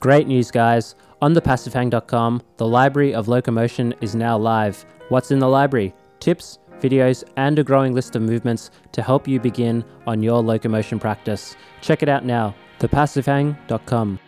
[0.00, 0.94] Great news, guys.
[1.20, 4.86] On thepassivehang.com, the library of locomotion is now live.
[5.08, 5.92] What's in the library?
[6.20, 11.00] Tips, videos, and a growing list of movements to help you begin on your locomotion
[11.00, 11.56] practice.
[11.80, 14.20] Check it out now, thepassivehang.com.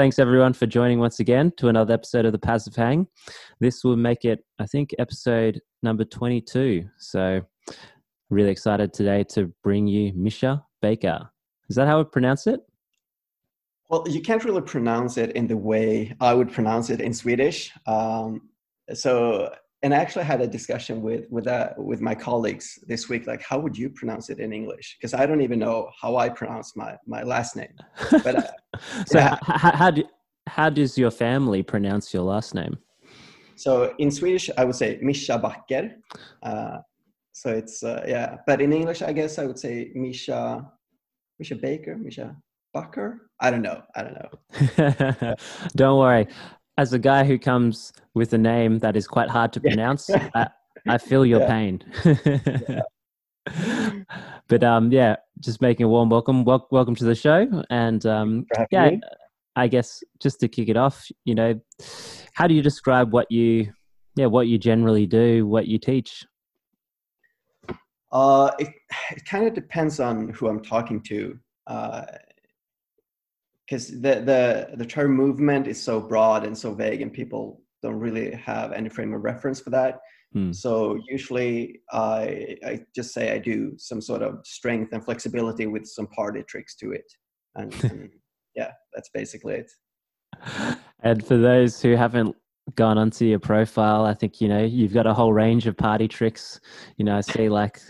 [0.00, 3.06] Thanks everyone for joining once again to another episode of the Passive Hang.
[3.60, 6.88] This will make it, I think, episode number 22.
[6.96, 7.42] So,
[8.30, 11.28] really excited today to bring you Micha Bakker.
[11.68, 12.60] Is that how I pronounce it?
[13.90, 17.70] Well, you can't really pronounce it in the way I would pronounce it in Swedish.
[17.86, 18.48] Um,
[18.94, 23.26] so, and I actually had a discussion with with uh, with my colleagues this week.
[23.26, 24.96] Like, how would you pronounce it in English?
[24.98, 27.74] Because I don't even know how I pronounce my my last name.
[28.10, 28.42] But uh,
[29.06, 29.38] so, yeah.
[29.42, 30.04] how, how do
[30.46, 32.78] how does your family pronounce your last name?
[33.56, 35.96] So in Swedish, I would say Micha Backer.
[36.42, 36.78] Uh,
[37.32, 40.66] so it's uh, yeah, but in English, I guess I would say Micha
[41.42, 42.36] Micha Baker, Micha
[42.74, 43.30] Backer.
[43.40, 43.82] I don't know.
[43.96, 45.34] I don't know.
[45.74, 46.28] don't worry
[46.80, 50.48] as a guy who comes with a name that is quite hard to pronounce, I,
[50.88, 51.48] I, feel your yeah.
[51.48, 51.82] pain.
[52.66, 52.80] yeah.
[54.48, 56.44] But um, yeah, just making a warm welcome.
[56.44, 59.00] Wel- welcome to the show, and um, yeah, me.
[59.54, 61.60] I guess just to kick it off, you know,
[62.34, 63.72] how do you describe what you,
[64.16, 66.24] yeah, what you generally do, what you teach?
[68.10, 68.68] Uh, it
[69.12, 71.38] it kind of depends on who I'm talking to.
[71.68, 72.06] Uh,
[73.70, 77.94] because the, the the term movement is so broad and so vague and people don't
[77.94, 80.00] really have any frame of reference for that.
[80.32, 80.52] Hmm.
[80.52, 85.86] so usually i i just say i do some sort of strength and flexibility with
[85.86, 87.12] some party tricks to it.
[87.56, 88.10] And, and
[88.54, 89.70] yeah that's basically it.
[91.02, 92.36] And for those who haven't
[92.76, 96.06] gone onto your profile i think you know you've got a whole range of party
[96.06, 96.60] tricks.
[96.96, 97.80] You know i see like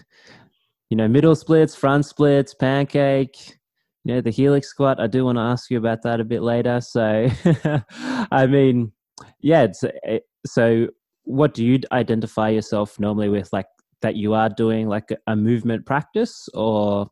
[0.88, 3.59] you know middle splits front splits pancake
[4.04, 5.00] yeah, the helix squat.
[5.00, 6.80] I do want to ask you about that a bit later.
[6.80, 7.28] So,
[8.30, 8.92] I mean,
[9.40, 9.64] yeah.
[9.64, 10.88] It, eh, so,
[11.24, 13.66] what do you identify yourself normally with, like
[14.02, 17.10] that you are doing like a movement practice, or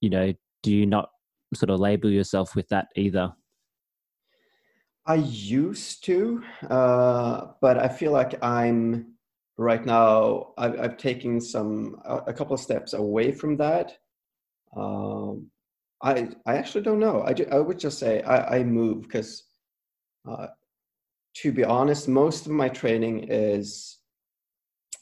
[0.00, 0.32] you know,
[0.62, 1.10] do you not
[1.54, 3.32] sort of label yourself with that either?
[5.06, 9.14] I used to, uh, but I feel like I'm
[9.56, 10.52] right now.
[10.58, 13.96] I've, I've taken some a, a couple of steps away from that.
[14.76, 15.50] Um,
[16.02, 17.22] I I actually don't know.
[17.22, 19.44] I, I would just say I, I move because,
[20.28, 20.48] uh,
[21.36, 23.98] to be honest, most of my training is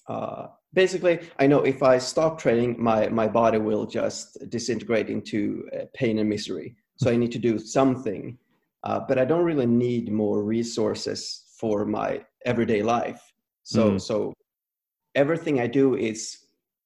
[0.09, 5.69] uh, basically I know if I stop training, my my body will just disintegrate into
[5.75, 6.77] uh, pain and misery.
[6.99, 8.39] So I need to do something,
[8.84, 13.21] uh, but I don't really need more resources for my everyday life.
[13.65, 14.01] So mm.
[14.01, 14.33] so
[15.15, 16.39] everything I do is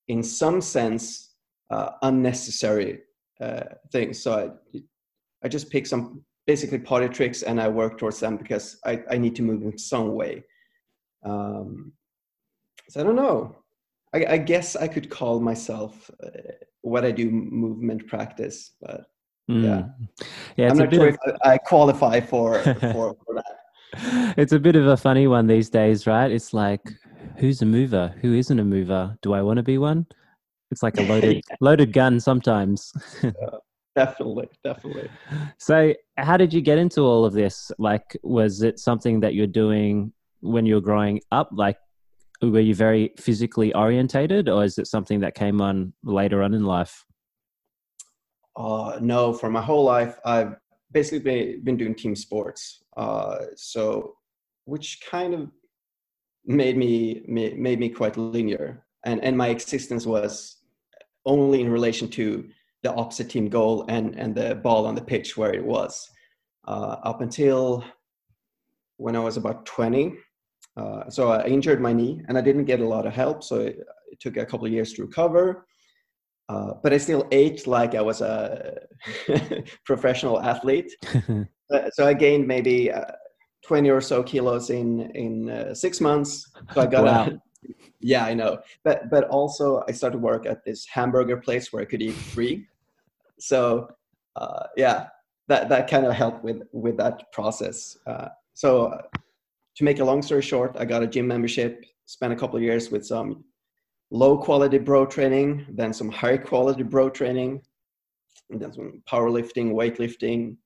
[0.09, 1.35] in some sense
[1.71, 3.01] uh, unnecessary
[3.41, 4.23] uh, things.
[4.23, 4.81] So I,
[5.43, 9.17] I just pick some basically party tricks and I work towards them because I, I
[9.19, 10.45] need to move in some way.
[11.25, 11.93] Um,
[12.89, 13.57] so I don't know.
[14.13, 16.31] I, I guess I could call myself uh,
[16.83, 19.07] what I do movement practice, but
[19.49, 19.63] mm.
[19.63, 20.27] yeah,
[20.57, 20.71] yeah.
[20.71, 21.15] I'm not sure of...
[21.15, 24.35] if I, I qualify for, for, for that.
[24.37, 26.31] It's a bit of a funny one these days, right?
[26.31, 26.83] It's like,
[27.37, 28.15] who's a mover?
[28.23, 29.17] Who isn't a mover?
[29.23, 30.07] Do I want to be one?
[30.71, 32.93] It's like a loaded loaded gun sometimes.
[33.23, 33.31] yeah,
[33.97, 35.11] definitely, definitely.
[35.59, 37.71] So, how did you get into all of this?
[37.79, 41.51] Like, was it something that you're doing when you were growing up?
[41.53, 41.77] Like,
[42.43, 46.65] were you very physically orientated, or is it something that came on later on in
[46.65, 47.05] life?
[48.57, 50.57] Uh, no, for my whole life, I've
[50.93, 52.83] basically been, been doing team sports.
[52.97, 54.17] Uh, so,
[54.65, 55.51] which kind of
[56.45, 60.57] made me made me quite linear, and and my existence was
[61.27, 62.49] only in relation to
[62.83, 66.09] the opposite team goal and and the ball on the pitch where it was
[66.67, 67.85] uh, up until
[68.97, 70.15] when I was about 20.
[70.77, 73.43] Uh, so I injured my knee and I didn't get a lot of help.
[73.43, 73.79] So it,
[74.11, 75.67] it took a couple of years to recover.
[76.49, 78.79] Uh, but I still ate like I was a
[79.85, 80.93] professional athlete.
[81.93, 83.05] so I gained maybe uh,
[83.67, 86.51] 20 or so kilos in in uh, six months.
[86.75, 87.27] So I got wow.
[87.27, 87.50] a
[88.01, 88.61] yeah, I know.
[88.83, 92.67] But but also I started work at this hamburger place where I could eat free.
[93.39, 93.89] So
[94.37, 95.09] uh, yeah,
[95.49, 97.97] that that kind of helped with with that process.
[98.07, 99.03] Uh, so uh,
[99.77, 101.85] to make a long story short, I got a gym membership.
[102.07, 103.45] Spent a couple of years with some
[104.11, 107.63] low quality bro training, then some high quality bro training,
[108.51, 110.57] and then some powerlifting, weightlifting,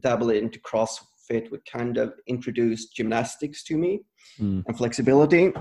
[0.00, 4.00] dabble into CrossFit, which kind of introduced gymnastics to me
[4.40, 4.64] mm.
[4.66, 5.52] and flexibility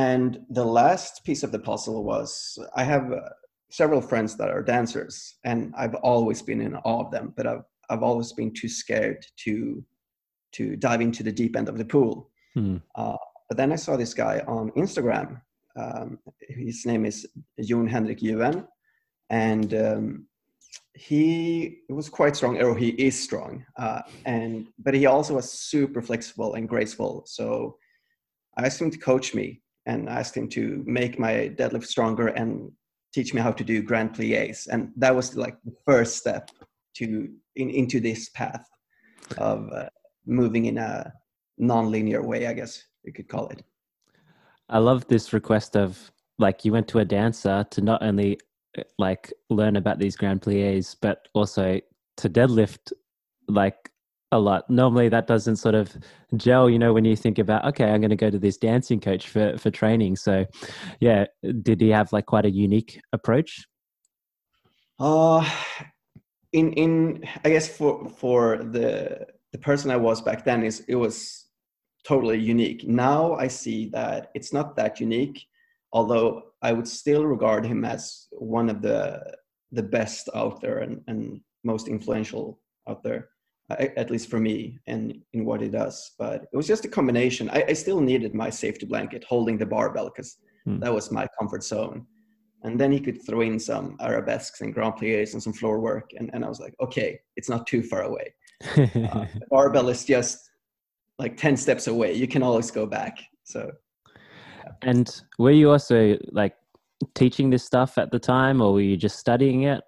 [0.00, 3.30] and the last piece of the puzzle was I have uh,
[3.70, 5.14] several friends that are dancers,
[5.44, 9.20] and I've always been in awe of them, but I've I've always been too scared
[9.44, 9.84] to
[10.56, 12.30] to dive into the deep end of the pool.
[12.54, 12.78] Hmm.
[12.94, 15.28] Uh, but then I saw this guy on Instagram.
[15.82, 16.18] Um,
[16.66, 17.16] his name is
[17.68, 18.66] Jon Henrik Juven,
[19.28, 20.26] and um,
[20.94, 26.00] he was quite strong, or he is strong, uh, and but he also was super
[26.00, 27.12] flexible and graceful.
[27.26, 27.76] So
[28.56, 32.70] I asked him to coach me, and asked him to make my deadlift stronger and
[33.12, 36.50] teach me how to do grand plies, and that was like the first step
[36.94, 38.68] to in, into this path
[39.38, 39.88] of uh,
[40.26, 41.12] moving in a
[41.58, 43.62] non-linear way, I guess you could call it.
[44.68, 48.38] I love this request of like you went to a dancer to not only
[48.98, 51.80] like learn about these grand plies, but also
[52.16, 52.92] to deadlift
[53.48, 53.89] like
[54.32, 54.68] a lot.
[54.70, 55.96] Normally that doesn't sort of
[56.36, 59.00] gel, you know, when you think about, okay, I'm going to go to this dancing
[59.00, 60.16] coach for, for training.
[60.16, 60.46] So
[61.00, 61.26] yeah,
[61.62, 63.66] did he have like quite a unique approach?
[64.98, 65.48] Uh,
[66.52, 70.96] in, in, I guess for, for the, the person I was back then is it
[70.96, 71.46] was
[72.06, 72.86] totally unique.
[72.86, 75.46] Now I see that it's not that unique
[75.92, 79.22] although I would still regard him as one of the
[79.72, 83.28] the best out there and, and most influential out there,
[83.78, 86.12] at least for me and in what he does.
[86.18, 87.50] But it was just a combination.
[87.50, 90.80] I, I still needed my safety blanket holding the barbell because hmm.
[90.80, 92.06] that was my comfort zone.
[92.62, 96.10] And then he could throw in some arabesques and grand pliés and some floor work.
[96.18, 98.34] And, and I was like, okay, it's not too far away.
[98.76, 100.50] uh, the barbell is just
[101.18, 102.12] like 10 steps away.
[102.12, 103.18] You can always go back.
[103.44, 103.70] So
[104.82, 106.54] and were you also like
[107.14, 109.82] teaching this stuff at the time, or were you just studying it?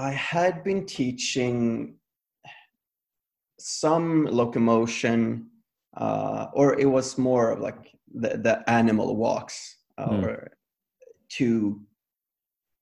[0.00, 1.96] I had been teaching
[3.58, 5.50] some locomotion,
[5.94, 10.24] uh, or it was more of like the, the animal walks, uh, mm.
[10.24, 10.52] or
[11.36, 11.82] to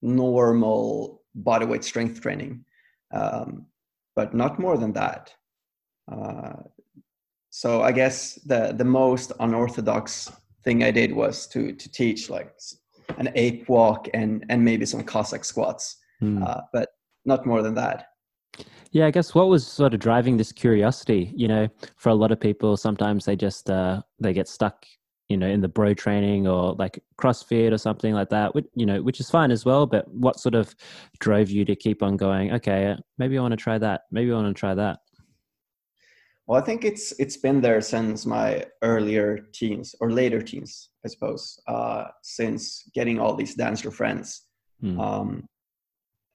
[0.01, 2.65] normal bodyweight strength training,
[3.13, 3.67] um,
[4.15, 5.35] but not more than that.
[6.11, 6.63] Uh,
[7.51, 10.31] so I guess the the most unorthodox
[10.63, 12.53] thing I did was to to teach like
[13.17, 16.47] an ape walk and and maybe some Cossack squats, mm.
[16.47, 16.89] uh, but
[17.29, 18.07] not more than that.
[18.91, 22.33] Yeah, I guess what was sort of driving this curiosity, you know, for a lot
[22.33, 24.87] of people, sometimes they just uh, they get stuck,
[25.29, 28.87] you know, in the bro training or like CrossFit or something like that, which, you
[28.87, 29.87] know, which is fine as well.
[29.87, 30.75] But what sort of
[31.21, 32.53] drove you to keep on going?
[32.55, 34.03] Okay, maybe I want to try that.
[34.11, 34.99] Maybe I want to try that.
[36.47, 41.09] Well, I think it's it's been there since my earlier teens or later teens, I
[41.09, 41.61] suppose.
[41.69, 44.47] Uh, since getting all these dancer friends,
[44.83, 44.99] mm.
[44.99, 45.47] um,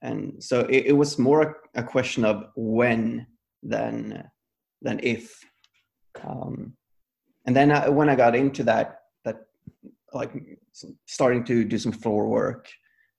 [0.03, 3.25] and so it, it, was more a question of when
[3.63, 4.23] than
[4.81, 5.39] than if.
[6.23, 6.73] Um,
[7.47, 9.38] and then I, when I got into that, that
[10.13, 10.31] like
[11.05, 12.69] starting to do some floor work,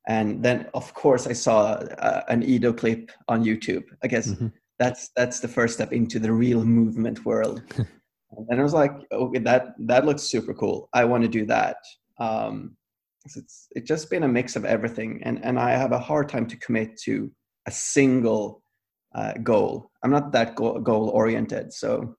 [0.06, 3.84] and then of course I saw uh, an Ido clip on YouTube.
[4.02, 4.28] I guess.
[4.28, 4.48] Mm-hmm
[4.78, 7.62] that's that's the first step into the real movement world
[8.48, 11.76] and i was like okay that that looks super cool i want to do that
[12.20, 12.76] um,
[13.24, 16.46] it's it's just been a mix of everything and and i have a hard time
[16.46, 17.30] to commit to
[17.66, 18.62] a single
[19.14, 19.90] uh, goal.
[20.02, 22.16] I'm not that goal, goal oriented so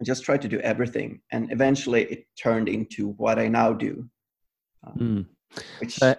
[0.00, 4.08] i just tried to do everything and eventually it turned into what i now do.
[4.86, 5.62] Um, mm.
[5.80, 6.16] which uh,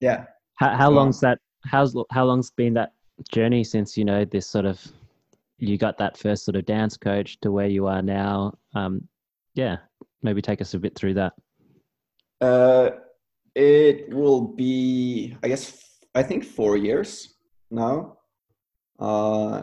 [0.00, 0.24] yeah.
[0.56, 2.92] how, how long's that how's how long's been that
[3.30, 4.80] journey since you know this sort of
[5.58, 8.54] you got that first sort of dance coach to where you are now?
[8.74, 9.08] Um
[9.54, 9.76] yeah
[10.22, 11.32] maybe take us a bit through that.
[12.40, 12.90] Uh
[13.54, 15.82] it will be i guess
[16.14, 17.34] i think four years
[17.70, 18.16] now
[18.98, 19.62] uh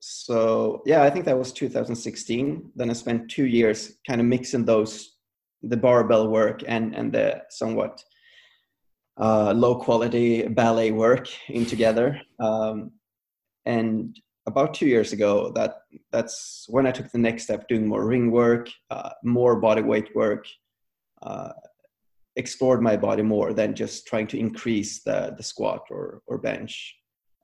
[0.00, 4.64] so yeah i think that was 2016 then i spent two years kind of mixing
[4.64, 5.16] those
[5.62, 8.02] the barbell work and and the somewhat
[9.20, 12.20] uh, low quality ballet work in together.
[12.38, 12.92] Um,
[13.66, 18.06] and about two years ago, that that's when I took the next step, doing more
[18.06, 20.46] ring work, uh, more body weight work,
[21.22, 21.52] uh,
[22.36, 26.96] explored my body more than just trying to increase the the squat or or bench,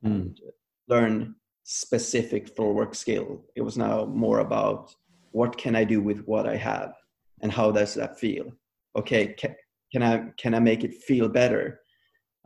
[0.04, 0.10] mm.
[0.10, 0.40] and
[0.88, 3.44] learn specific floor work skill.
[3.56, 4.94] It was now more about
[5.32, 6.92] what can I do with what I have,
[7.42, 8.52] and how does that feel?
[8.96, 9.34] Okay,
[9.92, 11.80] can I can I make it feel better?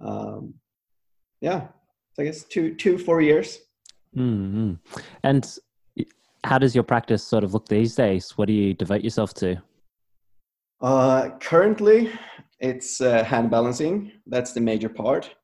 [0.04, 0.54] Um,
[1.40, 1.68] yeah,
[2.12, 3.58] so I guess two two four years.
[4.16, 4.74] Mm-hmm.
[5.22, 5.58] And
[6.44, 8.36] how does your practice sort of look these days?
[8.36, 9.62] What do you devote yourself to?
[10.80, 12.10] Uh, currently,
[12.58, 14.12] it's uh, hand balancing.
[14.26, 15.34] That's the major part.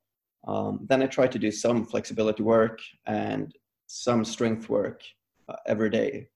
[0.46, 3.52] Um, then I try to do some flexibility work and
[3.86, 5.02] some strength work
[5.48, 6.28] uh, every day.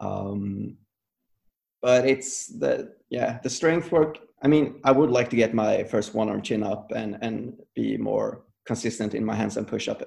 [0.00, 0.76] Um,
[1.82, 4.18] but it's the yeah the strength work.
[4.42, 7.54] I mean, I would like to get my first one arm chin up and and
[7.74, 10.02] be more consistent in my hands and push up,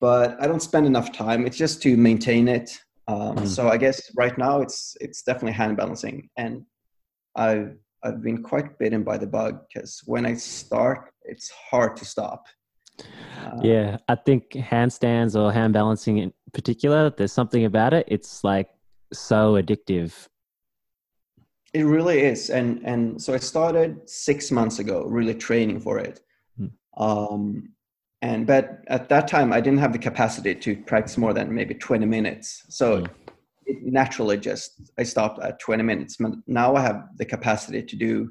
[0.00, 1.46] but I don't spend enough time.
[1.46, 2.78] It's just to maintain it.
[3.08, 3.46] Um, mm.
[3.46, 6.64] So I guess right now it's it's definitely hand balancing, and
[7.36, 12.04] I've I've been quite bitten by the bug because when I start, it's hard to
[12.04, 12.46] stop.
[13.00, 18.06] Uh, yeah, I think handstands or hand balancing in particular, there's something about it.
[18.08, 18.68] It's like
[19.12, 20.28] so addictive.
[21.74, 26.20] It really is, and and so I started six months ago, really training for it.
[26.56, 26.66] Hmm.
[26.96, 27.72] Um,
[28.22, 31.74] and but at that time, I didn't have the capacity to practice more than maybe
[31.74, 32.64] 20 minutes.
[32.68, 33.00] So.
[33.00, 33.06] Hmm.
[33.66, 36.18] It naturally just I stopped at 20 minutes.
[36.46, 38.30] Now I have the capacity to do,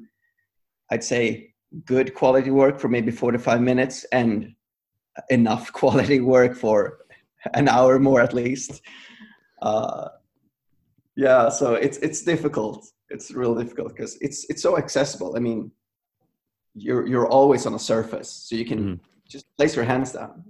[0.90, 4.54] I'd say, good quality work for maybe 45 minutes and
[5.30, 6.98] enough quality work for
[7.54, 8.80] an hour more at least.
[9.62, 10.08] Uh,
[11.16, 12.86] yeah, so it's it's difficult.
[13.08, 15.34] It's real difficult because it's it's so accessible.
[15.36, 15.70] I mean,
[16.74, 19.00] you're you're always on a surface, so you can mm.
[19.26, 20.44] just place your hands down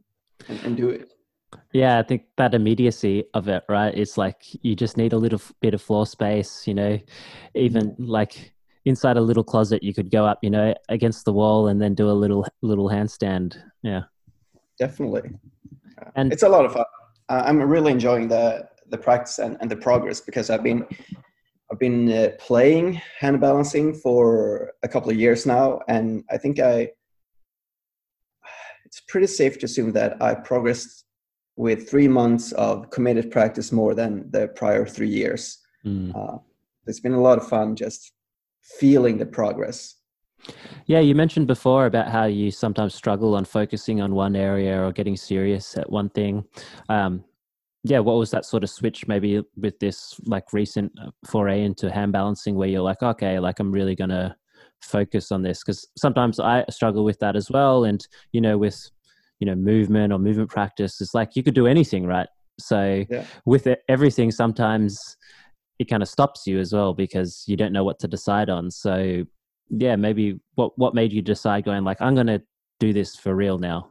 [0.48, 1.12] and, and do it.
[1.72, 3.94] Yeah, I think that immediacy of it, right?
[3.96, 6.98] It's like you just need a little bit of floor space, you know,
[7.54, 8.06] even mm-hmm.
[8.06, 8.52] like
[8.84, 11.94] inside a little closet, you could go up, you know, against the wall and then
[11.94, 13.56] do a little little handstand.
[13.82, 14.02] Yeah
[14.78, 15.30] definitely.
[16.14, 16.84] And it's a lot of fun.
[17.28, 20.86] Uh, I'm really enjoying the the practice and, and the progress because I've been
[21.70, 26.60] I've been uh, playing hand balancing for a couple of years now, and I think
[26.60, 26.90] I
[28.84, 31.05] it's pretty safe to assume that I progressed
[31.56, 35.58] with three months of committed practice more than the prior three years.
[35.84, 36.14] Mm.
[36.14, 36.38] Uh,
[36.86, 38.12] it's been a lot of fun just
[38.62, 39.96] feeling the progress
[40.86, 44.92] yeah, you mentioned before about how you sometimes struggle on focusing on one area or
[44.92, 46.44] getting serious at one thing.
[46.88, 47.25] Um,
[47.82, 51.90] yeah, what was that sort of switch maybe with this like recent uh, foray into
[51.90, 54.34] hand balancing where you're like, okay, like I'm really going to
[54.80, 55.62] focus on this?
[55.62, 57.84] Because sometimes I struggle with that as well.
[57.84, 58.90] And, you know, with,
[59.40, 62.28] you know, movement or movement practice, it's like you could do anything, right?
[62.58, 63.24] So yeah.
[63.44, 65.16] with it, everything, sometimes
[65.78, 68.70] it kind of stops you as well because you don't know what to decide on.
[68.70, 69.24] So
[69.68, 72.42] yeah, maybe what what made you decide going like I'm going to
[72.78, 73.90] do this for real now?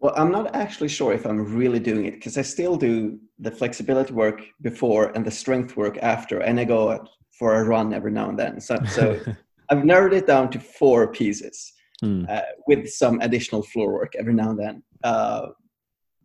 [0.00, 3.52] Well, I'm not actually sure if I'm really doing it because I still do the
[3.52, 7.04] flexibility work before and the strength work after, and I go
[7.38, 8.60] for a run every now and then.
[8.60, 9.20] So, so
[9.70, 11.72] I've narrowed it down to four pieces
[12.02, 12.24] hmm.
[12.28, 14.82] uh, with some additional floor work every now and then.
[15.02, 15.46] Uh,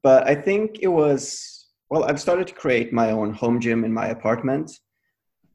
[0.04, 1.54] but I think it was
[1.90, 4.70] well, I've started to create my own home gym in my apartment,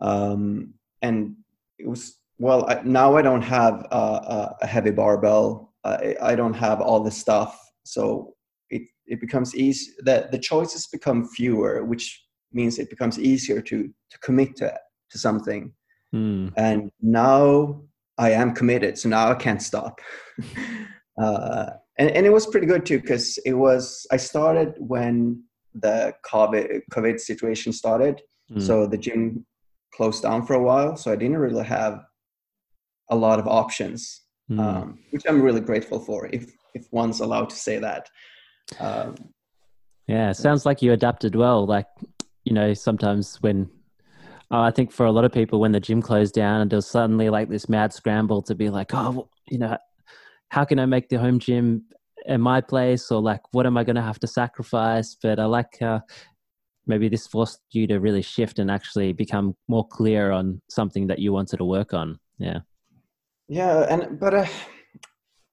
[0.00, 1.37] um, and
[1.79, 6.55] it was well I, now i don't have a, a heavy barbell I, I, don't
[6.55, 8.35] have all the stuff so
[8.71, 13.76] it, it becomes easy that the choices become fewer which means it becomes easier to
[14.11, 14.76] to commit to,
[15.11, 15.73] to something
[16.14, 16.52] mm.
[16.57, 17.83] and now
[18.19, 20.00] i am committed so now i can't stop
[21.21, 21.66] uh,
[21.99, 25.42] and, and it was pretty good too because it was i started when
[25.75, 28.61] the covid covid situation started mm.
[28.61, 29.45] so the gym
[29.95, 32.02] closed down for a while so i didn't really have
[33.12, 34.59] a lot of options, mm.
[34.59, 36.28] um, which I'm really grateful for.
[36.33, 38.09] If if one's allowed to say that.
[38.81, 39.14] Um,
[40.09, 41.66] yeah, sounds like you adapted well.
[41.66, 41.87] Like
[42.45, 43.69] you know, sometimes when
[44.61, 47.30] I think for a lot of people, when the gym closed down and there's suddenly
[47.30, 49.78] like this mad scramble to be like, oh, you know,
[50.50, 51.85] how can I make the home gym
[52.26, 55.16] in my place, or like, what am I going to have to sacrifice?
[55.21, 55.80] But I like
[56.87, 61.18] maybe this forced you to really shift and actually become more clear on something that
[61.18, 62.18] you wanted to work on.
[62.38, 62.61] Yeah
[63.52, 64.47] yeah and but uh,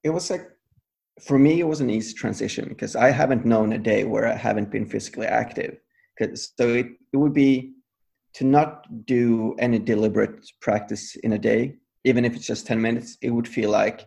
[0.04, 0.50] it was like
[1.22, 4.36] for me it was an easy transition because i haven't known a day where i
[4.36, 5.78] haven't been physically active
[6.18, 7.74] because so it, it would be
[8.34, 13.18] to not do any deliberate practice in a day even if it's just 10 minutes
[13.22, 14.06] it would feel like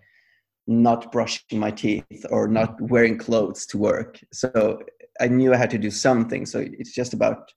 [0.67, 4.79] not brushing my teeth or not wearing clothes to work so
[5.21, 7.52] i knew i had to do something so it's just about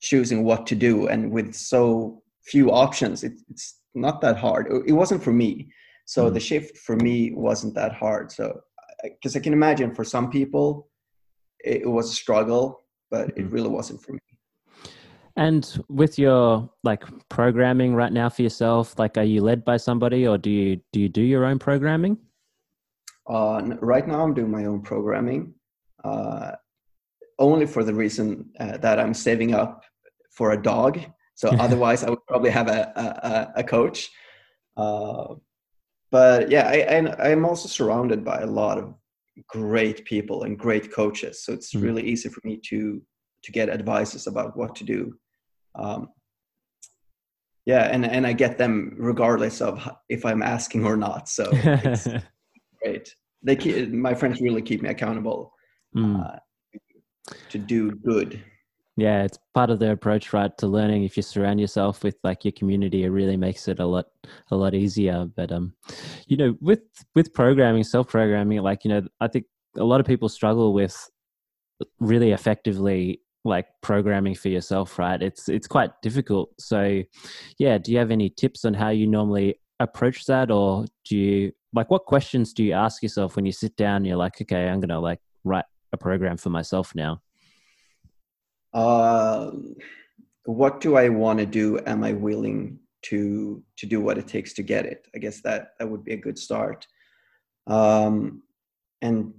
[0.00, 4.68] choosing what to do and with so few options it, it's not that hard.
[4.86, 5.70] It wasn't for me.
[6.04, 6.34] So mm.
[6.34, 8.32] the shift for me wasn't that hard.
[8.32, 8.60] So
[9.02, 10.88] because I can imagine for some people
[11.60, 13.30] it, was a struggle, but mm.
[13.30, 13.54] it mm-hmm.
[13.54, 14.18] really wasn't for me.
[15.36, 20.26] And with your like programming right now for yourself, like are you led by somebody
[20.26, 22.18] or do you do you do your own programming?
[23.26, 25.54] Uh, right now, I'm doing my own programming,
[26.04, 26.52] uh,
[27.38, 29.84] only for the reason uh, that I'm saving up
[30.30, 30.98] for a dog
[31.34, 34.10] so otherwise, I would probably have a a, a coach.
[34.76, 35.34] Uh,
[36.10, 38.94] but yeah, I, I I'm also surrounded by a lot of
[39.48, 41.44] great people and great coaches.
[41.44, 41.84] So it's mm-hmm.
[41.84, 43.02] really easy for me to
[43.44, 45.14] to get advices about what to do.
[45.74, 46.08] Um,
[47.64, 52.08] yeah and and i get them regardless of if i'm asking or not so it's
[52.82, 55.52] great they keep, my friends really keep me accountable
[55.96, 56.24] mm.
[56.24, 56.38] uh,
[57.48, 58.42] to do good
[58.96, 62.44] yeah it's part of the approach right to learning if you surround yourself with like
[62.44, 64.06] your community it really makes it a lot
[64.50, 65.72] a lot easier but um
[66.26, 66.80] you know with
[67.14, 69.46] with programming self programming like you know i think
[69.78, 71.10] a lot of people struggle with
[72.00, 75.22] really effectively like programming for yourself right?
[75.22, 76.50] It's it's quite difficult.
[76.58, 77.02] So
[77.58, 80.50] yeah do you have any tips on how you normally approach that?
[80.50, 84.16] Or do you like what questions do you ask yourself when you sit down you're
[84.16, 87.20] like okay i'm gonna like write a program for myself now
[88.74, 89.50] uh,
[90.44, 91.78] what do i want to do?
[91.86, 95.08] Am i willing to to do what it takes to get it?
[95.14, 96.86] I guess that that would be a good start.
[97.66, 98.42] Um
[99.02, 99.34] and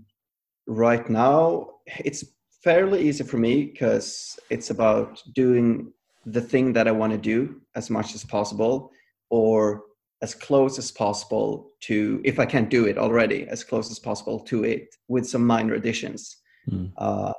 [0.68, 2.24] right now it's
[2.64, 5.92] fairly easy for me because it's about doing
[6.26, 8.92] the thing that I want to do as much as possible
[9.30, 9.84] or
[10.22, 14.40] as close as possible to, if I can't do it already, as close as possible
[14.40, 16.38] to it with some minor additions
[16.70, 16.90] mm.
[16.98, 17.34] uh,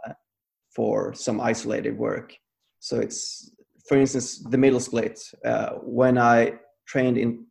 [0.77, 2.37] for some isolated work.
[2.81, 3.51] So it's,
[3.89, 5.19] for instance, the middle split.
[5.43, 7.47] Uh, when I trained in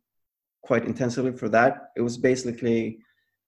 [0.62, 2.98] quite intensively for that, it was basically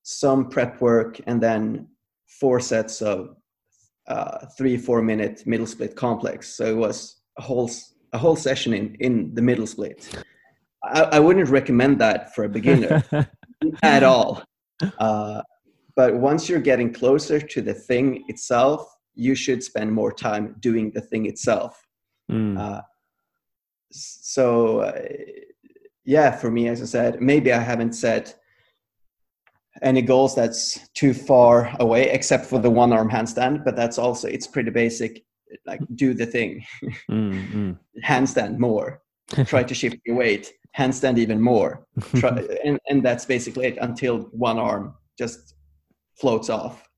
[0.02, 1.87] some prep work and then
[2.40, 3.37] four sets of
[4.08, 6.54] uh, three four minute middle split complex.
[6.54, 7.70] So it was a whole
[8.12, 10.25] a whole session in in the middle split.
[10.84, 13.04] I, I wouldn't recommend that for a beginner
[13.82, 14.42] at all.
[14.98, 15.42] Uh,
[15.96, 20.92] but once you're getting closer to the thing itself, you should spend more time doing
[20.92, 21.82] the thing itself.
[22.30, 22.58] Mm.
[22.58, 22.82] Uh,
[23.90, 25.00] so, uh,
[26.04, 28.38] yeah, for me, as I said, maybe I haven't set
[29.83, 34.28] any goals that's too far away except for the one arm handstand but that's also
[34.28, 35.23] it's pretty basic
[35.66, 36.64] like do the thing.
[37.11, 37.73] Mm-hmm.
[38.04, 39.02] handstand more.
[39.47, 40.52] Try to shift your weight.
[40.76, 41.87] Handstand even more.
[42.16, 42.30] Try,
[42.64, 45.55] and, and that's basically it until one arm just
[46.20, 46.88] floats off.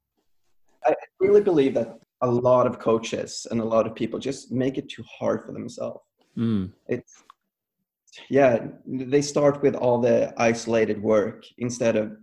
[0.84, 4.78] I really believe that a lot of coaches and a lot of people just make
[4.78, 6.00] it too hard for themselves.
[6.36, 6.70] Mm.
[6.86, 7.24] it's
[8.30, 12.16] yeah they start with all the isolated work instead of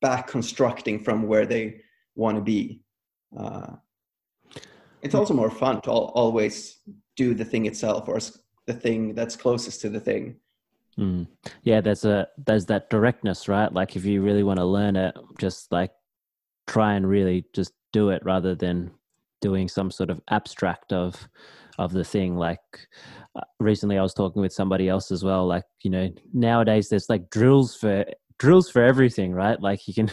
[0.00, 1.80] back constructing from where they
[2.14, 2.82] want to be.
[3.36, 3.76] Uh,
[5.02, 6.80] it's also more fun to al- always
[7.16, 8.18] do the thing itself or
[8.66, 10.36] the thing that's closest to the thing.
[10.98, 11.28] Mm.
[11.62, 13.72] Yeah, there's a there's that directness, right?
[13.72, 15.92] Like if you really want to learn it, just like
[16.66, 18.90] try and really just do it rather than
[19.40, 21.28] doing some sort of abstract of
[21.78, 22.60] of the thing like
[23.36, 27.08] uh, recently i was talking with somebody else as well like you know nowadays there's
[27.08, 28.04] like drills for
[28.38, 29.60] drills for everything, right?
[29.60, 30.10] Like you can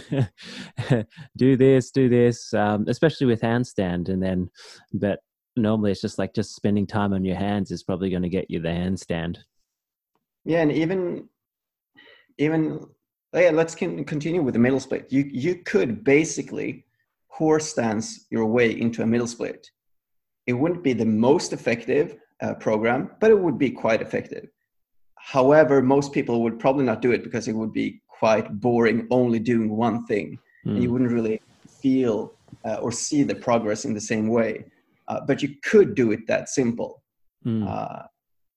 [1.37, 4.49] do this, do this, um, especially with handstand, and then,
[4.93, 5.19] but
[5.55, 8.49] normally it's just like just spending time on your hands is probably going to get
[8.49, 9.37] you the handstand.
[10.43, 11.29] Yeah, and even,
[12.37, 12.85] even
[13.33, 15.11] oh yeah, let's continue with the middle split.
[15.11, 16.85] You you could basically
[17.27, 19.69] horse stance your way into a middle split.
[20.47, 24.49] It wouldn't be the most effective uh, program, but it would be quite effective.
[25.17, 29.39] However, most people would probably not do it because it would be quite boring only
[29.39, 30.71] doing one thing mm.
[30.71, 30.93] and you hmm.
[30.93, 32.33] wouldn't really feel
[32.65, 34.65] uh, or see the progress in the same way
[35.07, 37.03] uh, but you could do it that simple
[37.45, 37.67] mm.
[37.67, 38.03] uh,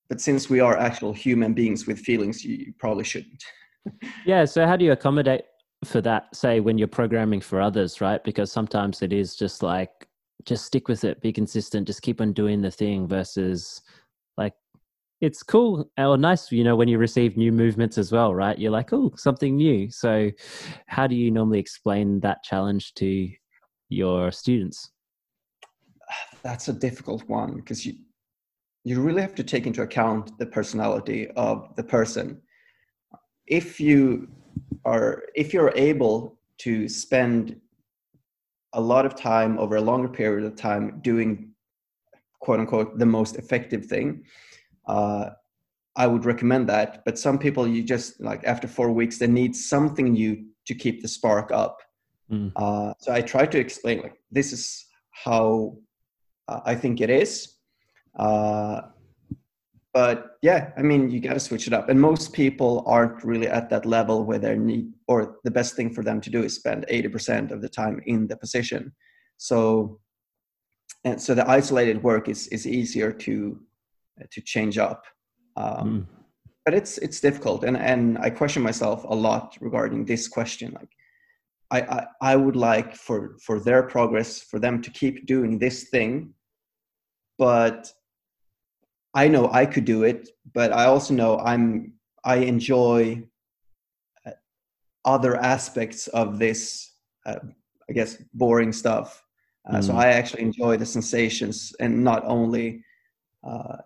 [0.09, 3.43] but since we are actual human beings with feelings you, you probably shouldn't
[4.27, 5.43] yeah so how do you accommodate
[5.85, 10.09] for that say when you're programming for others right because sometimes it is just like
[10.45, 13.83] just stick with it be consistent just keep on doing the thing versus
[15.21, 18.59] it's cool or nice, you know, when you receive new movements as well, right?
[18.59, 19.91] You're like, oh, something new.
[19.91, 20.31] So,
[20.87, 23.29] how do you normally explain that challenge to
[23.89, 24.91] your students?
[26.43, 27.95] That's a difficult one because you
[28.85, 32.41] you really have to take into account the personality of the person.
[33.47, 34.29] If you
[34.85, 37.61] are if you're able to spend
[38.75, 41.51] a lot of time over a longer period of time doing
[42.41, 44.25] quote unquote the most effective thing
[44.89, 45.31] uh,
[45.97, 47.05] I would recommend that.
[47.05, 51.03] But some people, you just like after four weeks, they need something new to keep
[51.03, 51.81] the spark up.
[52.31, 52.53] Mm.
[52.57, 55.77] Uh, so I try to explain like this is how
[56.47, 57.55] uh, I think it is.
[58.17, 58.83] Uh,
[59.93, 61.89] but yeah, I mean, you got to switch it up.
[61.89, 65.93] And most people aren't really at that level where they need, or the best thing
[65.93, 68.93] for them to do is spend 80% of the time in the position.
[69.39, 69.99] So,
[71.05, 73.61] and so the isolated work is, is easier to
[74.31, 75.05] to change up.
[75.57, 76.07] Um, mm.
[76.65, 80.77] But it's it's difficult, and and I question myself a lot regarding this question.
[80.79, 80.91] Like,
[81.71, 85.89] I, I I would like for for their progress for them to keep doing this
[85.89, 86.35] thing,
[87.39, 87.91] but
[89.15, 91.93] I know I could do it but I also know I'm
[92.25, 93.23] I enjoy
[94.27, 94.33] uh,
[95.05, 96.93] other aspects of this,
[97.27, 97.39] uh,
[97.89, 99.23] I guess, boring stuff.
[99.69, 99.85] Uh, mm.
[99.85, 102.85] So I actually enjoy the sensations and not only,
[103.47, 103.77] uh,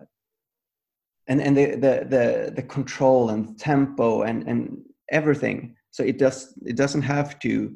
[1.27, 4.81] and and the, the the the control and tempo and and
[5.11, 5.75] everything.
[5.91, 7.75] So it does it doesn't have to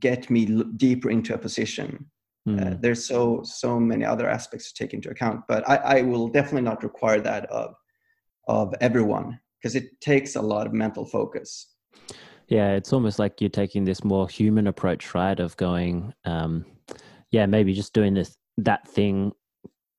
[0.00, 2.06] get me deeper into a position.
[2.48, 2.60] Mm.
[2.60, 2.80] Uh, hmm.
[2.80, 6.62] there's so so many other aspects to take into account, but I, I will definitely
[6.62, 7.74] not require that of
[8.46, 11.74] of everyone because it takes a lot of mental focus.
[12.48, 15.38] Yeah, it's almost like you're taking this more human approach, right?
[15.40, 16.64] Of going, um,
[17.32, 19.32] yeah, maybe just doing this that thing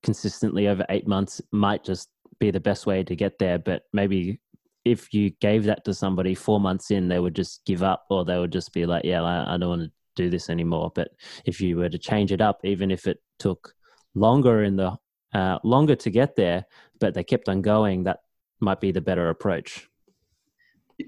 [0.04, 2.08] consistently over eight months might just
[2.40, 3.60] be the best way to get there.
[3.60, 4.40] But maybe
[4.86, 8.26] if you gave that to somebody four months in, they would just give up, or
[8.26, 11.10] they would just be like, "Yeah, I, I don't want to do this anymore." But
[11.46, 13.74] if you were to change it up, even if it took
[14.16, 14.98] longer in the
[15.34, 16.66] uh, longer to get there,
[17.00, 18.20] but they kept on going, that
[18.60, 19.88] might be the better approach.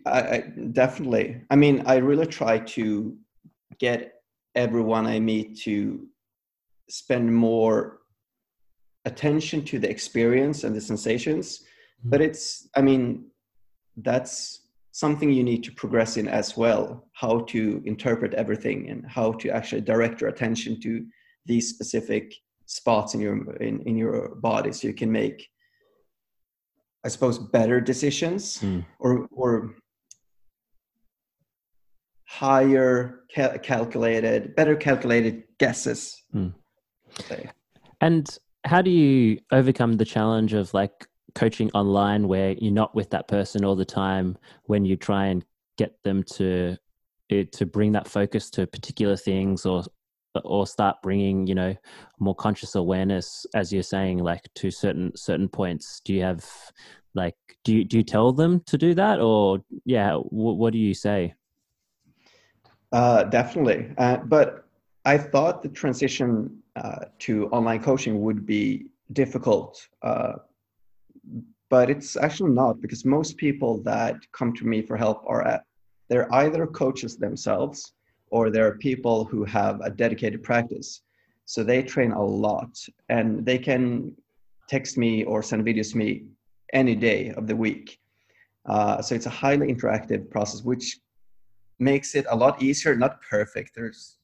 [0.05, 1.41] I, I definitely.
[1.49, 3.17] I mean, I really try to
[3.79, 4.21] get
[4.55, 6.07] everyone I meet to
[6.89, 7.98] spend more
[9.11, 11.45] attention to the experience and the sensations.
[11.59, 12.09] Mm-hmm.
[12.11, 13.25] But it's, I mean,
[13.97, 14.33] that's
[14.91, 19.49] something you need to progress in as well how to interpret everything and how to
[19.49, 21.05] actually direct your attention to
[21.45, 22.33] these specific
[22.65, 25.47] spots in your in, in your body so you can make
[27.05, 28.83] i suppose better decisions mm.
[28.99, 29.75] or or
[32.27, 36.53] higher cal- calculated better calculated guesses mm.
[38.01, 43.09] and how do you overcome the challenge of like coaching online where you're not with
[43.11, 45.45] that person all the time when you try and
[45.77, 46.75] get them to
[47.29, 49.83] eh, to bring that focus to particular things or
[50.43, 51.75] or start bringing you know
[52.19, 56.01] more conscious awareness as you're saying like to certain certain points?
[56.03, 56.45] Do you have
[57.13, 59.19] like do you do you tell them to do that?
[59.19, 61.33] Or yeah w- what do you say?
[62.91, 63.91] Uh, definitely.
[63.97, 64.65] Uh, but
[65.05, 70.33] i thought the transition uh, to online coaching would be difficult uh,
[71.69, 75.63] but it's actually not because most people that come to me for help are at,
[76.09, 77.93] they're either coaches themselves
[78.31, 81.01] or they're people who have a dedicated practice.
[81.45, 82.75] So they train a lot
[83.09, 84.15] and they can
[84.67, 86.25] text me or send videos to me
[86.73, 87.99] any day of the week.
[88.65, 90.99] Uh, so it's a highly interactive process which
[91.79, 93.71] makes it a lot easier not perfect.
[93.75, 94.17] There's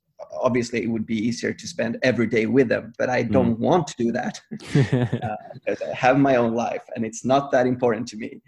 [0.45, 3.59] obviously it would be easier to spend every day with them but i don't mm.
[3.67, 4.39] want to do that
[5.27, 5.35] uh,
[5.67, 8.41] i have my own life and it's not that important to me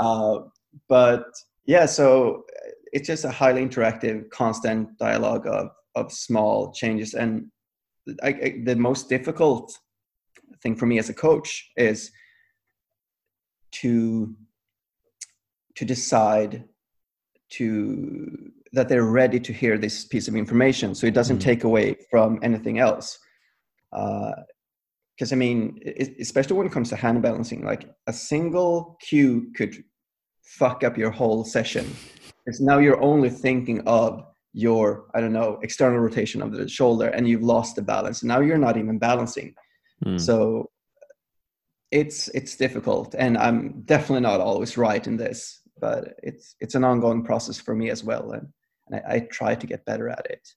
[0.00, 0.40] uh,
[0.88, 1.26] but
[1.64, 2.44] yeah so
[2.92, 7.46] it's just a highly interactive constant dialogue of, of small changes and
[8.22, 9.78] I, I, the most difficult
[10.62, 12.10] thing for me as a coach is
[13.72, 14.34] to
[15.76, 16.64] to decide
[17.50, 21.50] to that they're ready to hear this piece of information so it doesn't mm-hmm.
[21.50, 23.18] take away from anything else
[23.90, 28.96] because uh, i mean it, especially when it comes to hand balancing like a single
[29.00, 29.82] cue could
[30.42, 31.84] fuck up your whole session
[32.44, 37.08] because now you're only thinking of your i don't know external rotation of the shoulder
[37.08, 39.54] and you've lost the balance now you're not even balancing
[40.04, 40.20] mm.
[40.20, 40.70] so
[41.90, 46.84] it's it's difficult and i'm definitely not always right in this but it's it's an
[46.84, 48.48] ongoing process for me as well and
[48.88, 50.48] and I, I try to get better at it.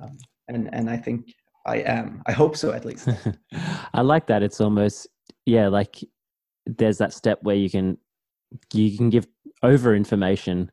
[0.00, 0.18] Um,
[0.48, 1.34] and and I think
[1.66, 2.22] I am.
[2.26, 3.08] I hope so, at least.
[3.94, 4.42] I like that.
[4.42, 5.06] It's almost
[5.46, 5.96] yeah, like
[6.66, 7.98] there's that step where you can
[8.72, 9.26] you can give
[9.62, 10.70] over information,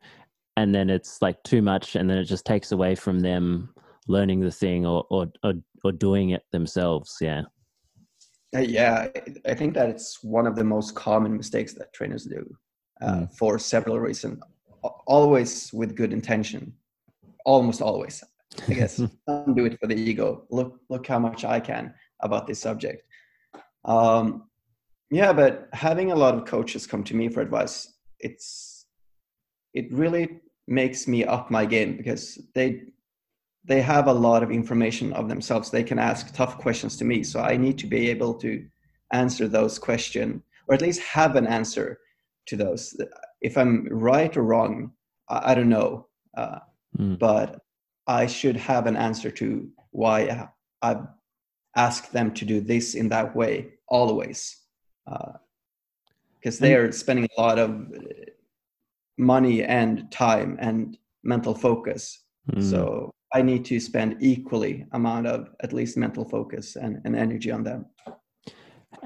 [0.58, 3.74] and then it's like too much, and then it just takes away from them
[4.08, 7.18] learning the thing or or or, or doing it themselves.
[7.20, 7.44] Yeah.
[8.56, 9.10] Uh, yeah,
[9.46, 12.46] I think that it's one of the most common mistakes that trainers do
[13.02, 13.38] uh, mm.
[13.38, 14.42] for several reasons
[15.08, 16.74] always with good intention.
[17.46, 18.24] Almost always
[18.68, 18.98] i guess.
[19.28, 20.46] Don't do it for the ego.
[20.50, 23.04] Look look how much i can about this subject.
[23.84, 24.44] Um,
[25.12, 28.88] yeah but having a lot of coaches come to me for advice it's
[29.76, 32.82] it really makes me up my game because they
[33.64, 35.72] they have a lot of information of themselves.
[35.72, 37.24] They can ask tough questions to me.
[37.24, 38.66] So i need to be able to
[39.14, 42.00] answer those questions or at least have an answer
[42.48, 42.96] to those
[43.42, 44.92] if I'm right or wrong,
[45.30, 46.08] I, I don't know.
[46.36, 46.60] Uh,
[46.98, 47.18] mm.
[47.20, 47.62] But
[48.08, 50.50] I should have an answer to why
[50.82, 51.08] I've
[51.76, 54.58] asked them to do this in that way always.
[55.06, 57.88] Because uh, they are spending a lot of
[59.18, 62.24] money and time and mental focus.
[62.52, 62.70] Mm.
[62.70, 67.52] So I need to spend equally amount of at least mental focus and, and energy
[67.52, 67.86] on them.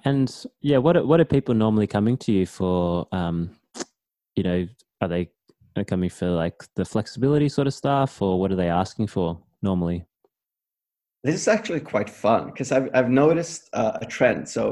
[0.06, 3.08] And yeah, what are, what are people normally coming to you for?
[3.12, 3.52] Um,
[4.40, 4.66] you know,
[5.02, 5.30] are they
[5.88, 9.28] coming for like the flexibility sort of stuff, or what are they asking for
[9.62, 10.06] normally?
[11.26, 14.48] This is actually quite fun because I've I've noticed uh, a trend.
[14.48, 14.64] So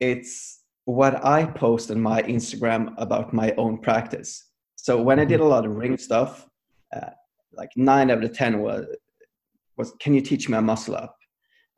[0.00, 4.30] it's what I post on my Instagram about my own practice.
[4.76, 5.48] So when I did Mm-hmm.
[5.48, 6.48] a lot of ring stuff,
[6.96, 7.10] uh,
[7.52, 8.86] like nine out of ten was
[9.76, 11.16] was can you teach me a muscle up?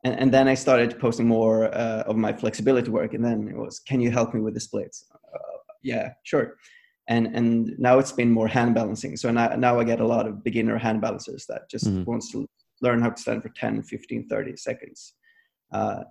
[0.05, 3.57] And, and then I started posting more uh, of my flexibility work, and then it
[3.57, 5.05] was can you help me with the splits?
[5.11, 6.55] Uh, yeah, sure.
[7.09, 9.17] And and now it's been more hand balancing.
[9.17, 12.05] So now now I get a lot of beginner hand balancers that just Mhm.
[12.05, 12.47] wants to
[12.81, 15.15] learn how to stand for 10, 15, 30 seconds.
[15.73, 16.03] Uh,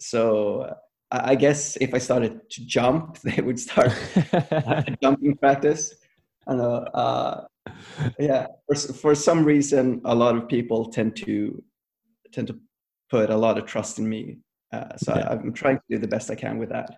[0.00, 0.74] so
[1.12, 3.92] I I guess if I started to jump, they would start
[5.02, 5.94] jumping practice.
[6.48, 6.76] I know.
[7.02, 7.44] Uh,
[8.18, 11.62] yeah, for for some reason, a lot of people tend to
[12.34, 12.56] tend to
[13.14, 14.22] put a lot of trust in me.
[14.72, 15.28] Uh, so Yeah.
[15.30, 16.90] I, I'm trying to do the best I can with that,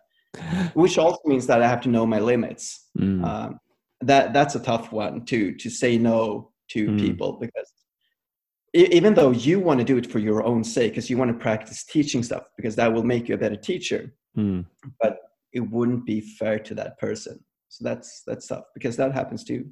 [0.75, 2.89] which also means that I have to know my limits.
[2.99, 3.59] Mm, Um,
[4.01, 7.01] that that's a tough one to to say no to Mm.
[7.01, 7.71] people because
[8.75, 11.39] even though you want to do it for your own sake, because you want to
[11.39, 14.65] practice teaching stuff, because that will make you a better teacher mm.
[15.01, 15.19] but
[15.53, 17.39] it wouldn't be fair to that person.
[17.69, 19.71] So that's that's tough because that happens too.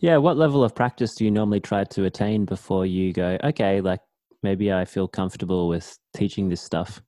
[0.00, 3.80] Yeah, what level of practice do you normally try to attain before you go, okay,
[3.80, 4.00] like
[4.42, 7.00] maybe I feel comfortable with teaching this stuff?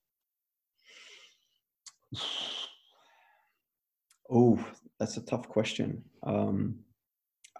[4.33, 4.59] Oh,
[4.99, 6.03] that's a tough question.
[6.23, 6.79] Um,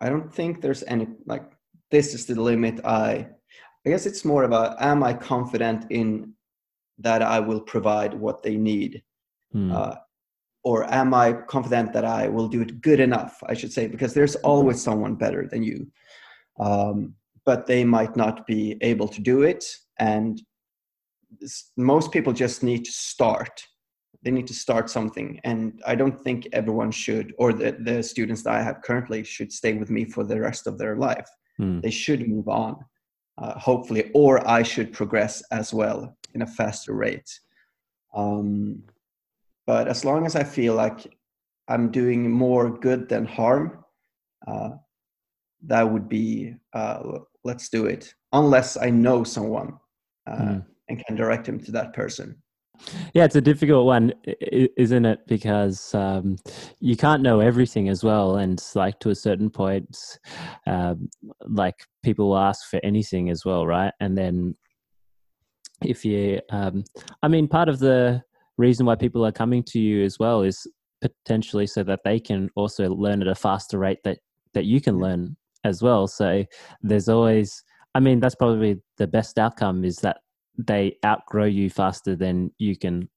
[0.01, 1.45] I don't think there's any like
[1.91, 2.81] this is the limit.
[2.85, 3.29] I
[3.87, 6.33] I guess it's more about am I confident in
[6.99, 9.03] that I will provide what they need,
[9.55, 9.97] Mm, uh,
[10.65, 13.43] or am I confident that I will do it good enough?
[13.47, 15.87] I should say because there's always someone better than you,
[16.59, 19.63] um, but they might not be able to do it,
[19.99, 20.41] and
[21.77, 23.63] most people just need to start
[24.23, 25.29] they need to start something.
[25.45, 29.51] And i don't think everyone should or the, the students that i have currently should
[29.53, 31.29] stay with me for the rest of their life.
[31.61, 31.83] Mm.
[31.83, 32.75] they should move on
[33.41, 36.01] uh, hopefully or i should progress as well
[36.35, 37.31] in a faster rate.
[38.21, 38.83] Um,
[39.67, 41.01] but as long as i feel like
[41.73, 43.65] i'm doing more good than harm
[44.51, 44.71] uh,
[45.73, 48.15] that would be uh, let's do it.
[48.33, 49.71] Unless i know someone
[50.31, 50.65] uh, Mm.
[50.89, 52.29] and can direct him to that person
[53.15, 54.13] Yeah, it's a difficult one,
[54.77, 55.27] isn't it?
[55.27, 56.37] Because um,
[56.81, 59.97] you can't know everything as well, and like to a certain point,
[60.67, 61.09] um,
[61.47, 63.93] like people will ask for anything as well, right?
[64.01, 64.57] And then
[65.85, 66.85] if you, um,
[67.23, 68.23] I mean, part of the
[68.57, 70.67] reason why people are coming to you as well is
[71.01, 74.19] potentially so that they can also learn at a faster rate that
[74.55, 76.07] that you can learn as well.
[76.07, 76.45] So
[76.83, 77.63] there's always,
[77.95, 80.19] I mean, that's probably the best outcome is that
[80.59, 83.09] they outgrow you faster than you can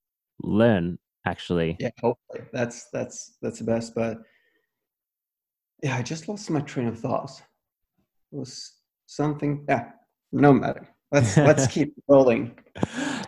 [0.42, 1.76] learn actually.
[1.80, 2.42] Yeah hopefully.
[2.54, 4.18] That's that's that's the best but
[5.84, 7.32] yeah i just lost my train of thought.
[8.32, 8.74] It was
[9.06, 9.92] something yeah
[10.32, 10.88] no matter.
[11.12, 12.58] Let's let's keep rolling.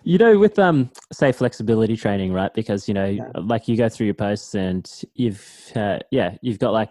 [0.04, 2.54] You know with um say flexibility training right?
[2.54, 3.30] Because you know Yeah.
[3.36, 6.90] like you go through your posts and you've uh, yeah you've got like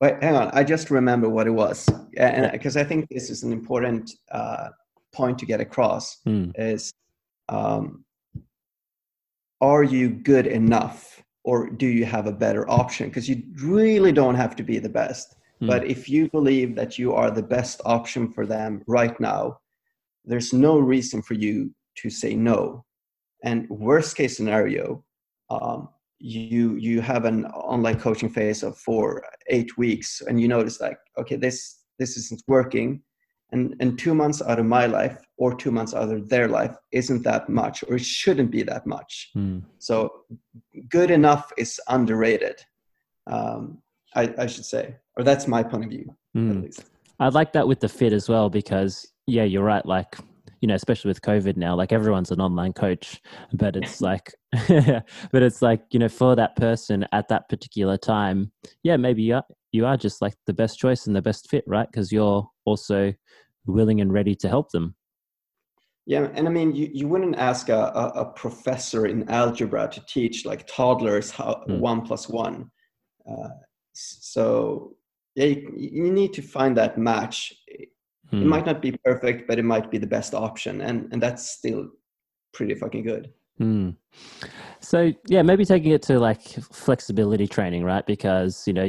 [0.00, 0.50] wait hang on.
[0.52, 1.88] I just remember what it was.
[1.88, 2.50] And Yeah.
[2.50, 4.68] because i think this is an important uh,
[5.14, 6.92] point to get across hmm, is
[7.48, 8.04] um,
[9.60, 13.08] are you good enough or do you have a better option?
[13.08, 16.98] Because you really don't have to be the best hmm, But if you believe that
[16.98, 19.58] you are the best option for them right now,
[20.24, 22.84] there's no reason for you to say no.
[23.42, 25.04] And worst case scenario,
[25.50, 30.80] um, you you have an online coaching phase of four eight weeks, and you notice
[30.80, 33.02] like, okay, this this isn't working,
[33.54, 36.74] and and two months out of my life or two months out of their life
[36.92, 39.30] isn't that much, or it shouldn't be that much.
[39.34, 39.60] hmm.
[39.78, 39.96] So
[40.88, 42.56] good enough is underrated.
[43.26, 43.78] Um,
[44.14, 46.50] I, I should say, or that's my point of view, Hmm.
[46.50, 46.84] at least.
[47.18, 48.92] I like that with the fit as well because
[49.26, 49.86] yeah, you're right.
[49.86, 50.16] Like
[50.60, 53.20] you know, especially with COVID now, like everyone's an online coach,
[53.52, 54.32] but it's like,
[55.32, 58.50] but it's like you know, for that person at that particular time,
[58.82, 61.64] yeah, maybe you are, you are just like the best choice and the best fit,
[61.66, 61.90] right?
[61.90, 63.12] Because you're also
[63.66, 64.94] willing and ready to help them.
[66.06, 70.44] Yeah, and I mean, you, you wouldn't ask a, a, professor in algebra to teach
[70.44, 71.78] like toddlers how Mm.
[71.80, 72.70] one plus one.
[73.28, 73.48] Uh,
[73.94, 74.96] so
[75.34, 77.52] yeah, you, you need to find that match.
[77.66, 77.88] It
[78.30, 78.48] Hmm.
[78.48, 81.88] might not be perfect, but it might be the best option, and and that's still
[82.52, 83.32] pretty fucking good.
[83.58, 83.90] Hmm.
[84.80, 88.06] So yeah, maybe taking it to like flexibility training, right?
[88.06, 88.88] Because you know,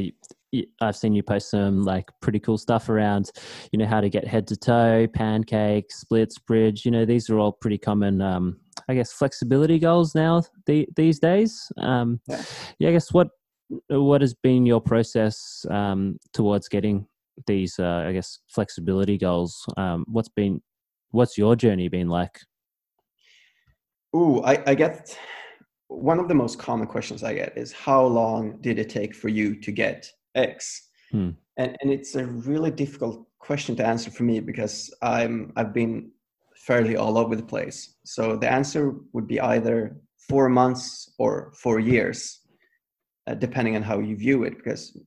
[0.80, 3.30] I've seen you post some like pretty cool stuff around,
[3.72, 6.84] you know, how to get head to toe, pancake, splits, bridge.
[6.84, 11.18] You know, these are all pretty common um, I guess flexibility goals now the, these
[11.18, 11.70] days.
[11.78, 12.42] Um, yeah.
[12.78, 12.88] yeah.
[12.90, 13.28] I guess what
[13.88, 17.06] what has been your process um, towards getting
[17.46, 17.78] these?
[17.78, 19.64] Uh, I guess flexibility goals.
[19.76, 20.62] Um, what's been
[21.10, 22.38] what's your journey been like?
[24.14, 25.18] Ooh, I, I get
[25.88, 29.28] one of the most common questions I get is how long did it take for
[29.28, 30.88] you to get X?
[31.10, 31.30] Hmm.
[31.56, 36.10] And and it's a really difficult question to answer for me because I'm I've been
[36.56, 37.96] fairly all over the place.
[38.04, 39.96] So the answer would be either
[40.28, 42.40] four months or four years,
[43.26, 44.56] uh, depending on how you view it.
[44.56, 44.98] Because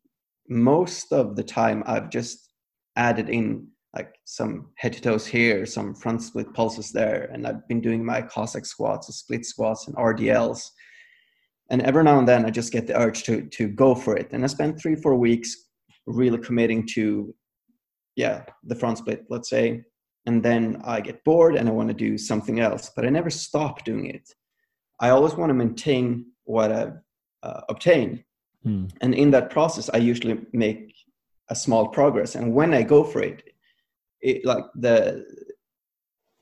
[0.48, 2.50] most of the time I've just
[2.96, 7.68] added in like some head to toes here, some front split pulses there, and I've
[7.68, 10.62] been doing my Cossack squats, split squats, and RDLs.
[11.69, 14.29] And every now and then I just get the urge to to go for it.
[14.32, 15.55] And I spent three, four weeks
[16.08, 17.34] really committing to
[18.15, 19.82] yeah, the front split, let's say,
[20.25, 23.29] and then I get bored and I want to do something else, but I never
[23.29, 24.29] stop doing it.
[24.99, 26.97] I always want to maintain what I've
[27.43, 28.23] uh, obtained.
[28.63, 28.88] Hmm.
[29.01, 30.93] And in that process, I usually make
[31.49, 32.36] a small progress.
[32.36, 33.41] And when I go for it,
[34.21, 35.25] it like the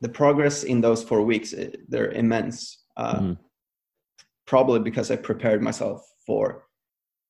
[0.01, 2.85] the progress in those four weeks, it, eh, they're immense.
[2.97, 3.33] Uh, hmm.
[4.47, 6.65] Probably because I prepared myself for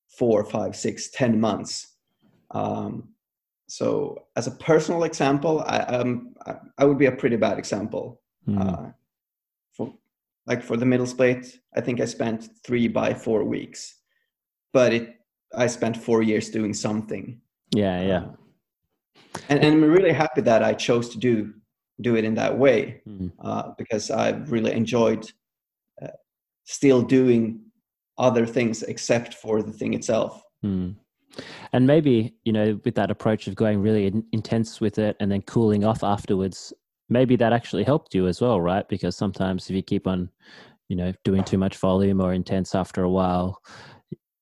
[0.08, 1.96] four, five, six, ten months.
[2.52, 3.10] Um,
[3.68, 6.34] so as a personal example i um
[6.78, 8.58] i would be a pretty bad example mm.
[8.58, 8.90] uh,
[9.72, 9.94] for
[10.46, 13.96] like for the middle split i think i spent three by four weeks
[14.72, 15.16] but it
[15.54, 17.40] i spent four years doing something
[17.74, 18.32] yeah yeah uh,
[19.50, 21.52] and, and i'm really happy that i chose to do
[22.00, 23.30] do it in that way mm.
[23.44, 25.30] uh, because i've really enjoyed
[26.68, 27.60] still doing
[28.18, 30.94] other things except for the thing itself mm.
[31.72, 35.30] And maybe, you know, with that approach of going really in- intense with it and
[35.30, 36.72] then cooling off afterwards,
[37.08, 38.88] maybe that actually helped you as well, right?
[38.88, 40.30] Because sometimes if you keep on,
[40.88, 43.60] you know, doing too much volume or intense after a while,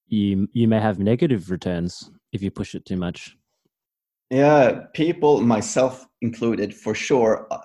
[0.09, 3.37] you you may have negative returns if you push it too much.
[4.31, 7.59] Yeah, people, myself included, for sure, uh,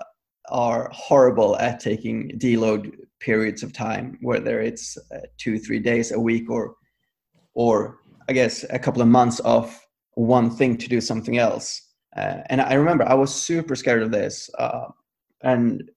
[0.50, 6.20] are horrible at taking deload periods of time, whether it's uh, two, three days a
[6.20, 6.76] week or
[7.54, 9.78] or I guess, a couple of months of
[10.14, 11.90] one thing to do something else.
[12.16, 14.50] Uh, and I remember I was super scared of this.
[14.58, 14.88] Uh,
[15.44, 15.90] and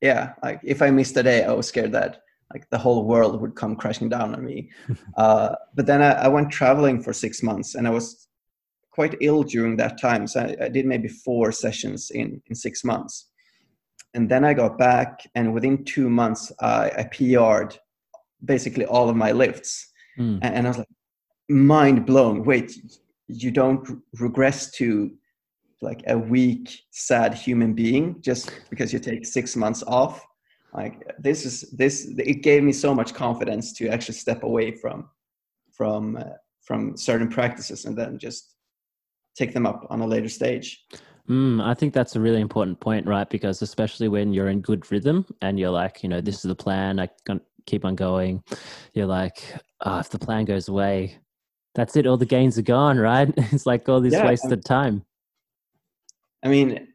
[0.00, 2.22] yeah, like if I missed a day, I was scared that
[2.52, 4.70] like the whole world would come crashing down on me.
[5.16, 8.28] uh, but then I, I, went traveling for six months and I was
[8.90, 10.26] quite ill during that time.
[10.26, 13.29] So I, I did maybe four sessions in, in six months.
[14.14, 17.78] And then I got back and within two months, I, I PR'd
[18.44, 19.92] basically all of my lifts.
[20.18, 20.38] Mm.
[20.42, 20.88] And, and I was like,
[21.48, 22.44] mind blown.
[22.44, 22.72] Wait,
[23.28, 25.10] you don't regress to
[25.82, 30.26] like a weak, sad human being just because you take six months off.
[30.74, 32.12] Like this is this.
[32.18, 35.08] It gave me so much confidence to actually step away from
[35.72, 38.54] from uh, from certain practices and then just
[39.36, 40.84] take them up on a later stage.
[41.30, 43.28] Mm, I think that's a really important point, right?
[43.30, 46.56] Because especially when you're in good rhythm and you're like, you know, this is the
[46.56, 48.42] plan, I can keep on going.
[48.94, 49.40] You're like,
[49.82, 51.18] oh, if the plan goes away,
[51.76, 52.06] that's it.
[52.06, 53.32] All the gains are gone, right?
[53.36, 55.04] It's like all this yeah, wasted time.
[56.44, 56.88] I mean,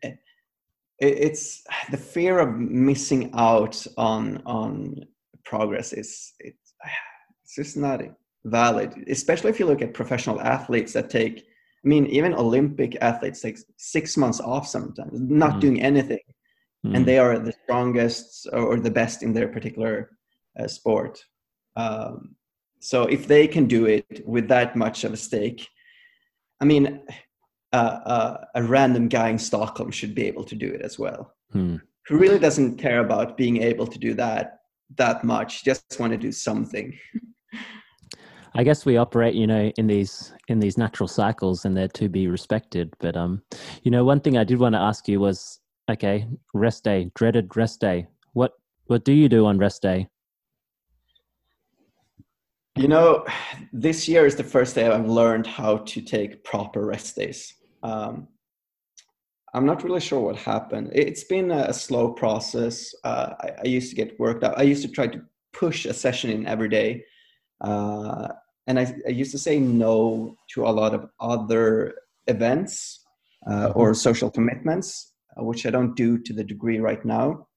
[1.00, 5.06] it's the fear of missing out on on
[5.46, 6.74] progress is it's,
[7.44, 8.02] it's just not
[8.44, 9.06] valid.
[9.08, 11.46] Especially if you look at professional athletes that take.
[11.86, 15.60] I mean, even Olympic athletes take six months off sometimes, not mm.
[15.62, 16.24] doing anything,
[16.86, 16.96] mm.
[16.96, 20.18] and they are the strongest or the best in their particular
[20.60, 21.24] uh, sport.
[21.76, 22.36] Um,
[22.80, 25.68] so if they can do it with that much of a stake,
[26.60, 27.02] I mean,
[27.72, 31.36] uh, uh, a random guy in Stockholm should be able to do it as well.
[31.52, 31.78] Hmm.
[32.08, 34.60] Who really doesn't care about being able to do that
[34.98, 35.64] that much?
[35.64, 36.98] Just want to do something.
[38.58, 42.08] I guess we operate, you know, in these in these natural cycles, and they're to
[42.08, 42.94] be respected.
[43.00, 43.42] But um,
[43.84, 45.60] you know, one thing I did want to ask you was,
[45.92, 48.08] okay, rest day, dreaded rest day.
[48.32, 48.54] What
[48.86, 50.08] what do you do on rest day?
[52.78, 53.26] You know,
[53.74, 57.54] this year is the first day I've learned how to take proper rest days.
[57.84, 58.28] Um,
[59.54, 60.92] I'm not really sure what happened.
[60.94, 62.94] It's been a slow process.
[63.06, 64.60] Uh, I, I, used to get worked out.
[64.60, 65.22] I used to try to
[65.54, 67.06] push a session in every day.
[67.62, 68.28] Uh,
[68.68, 71.96] and I, I, used to say no to a lot of other
[72.28, 73.06] events
[73.50, 73.96] uh, or mm-hmm.
[73.96, 77.48] social commitments, uh, which I don't do to the degree right now.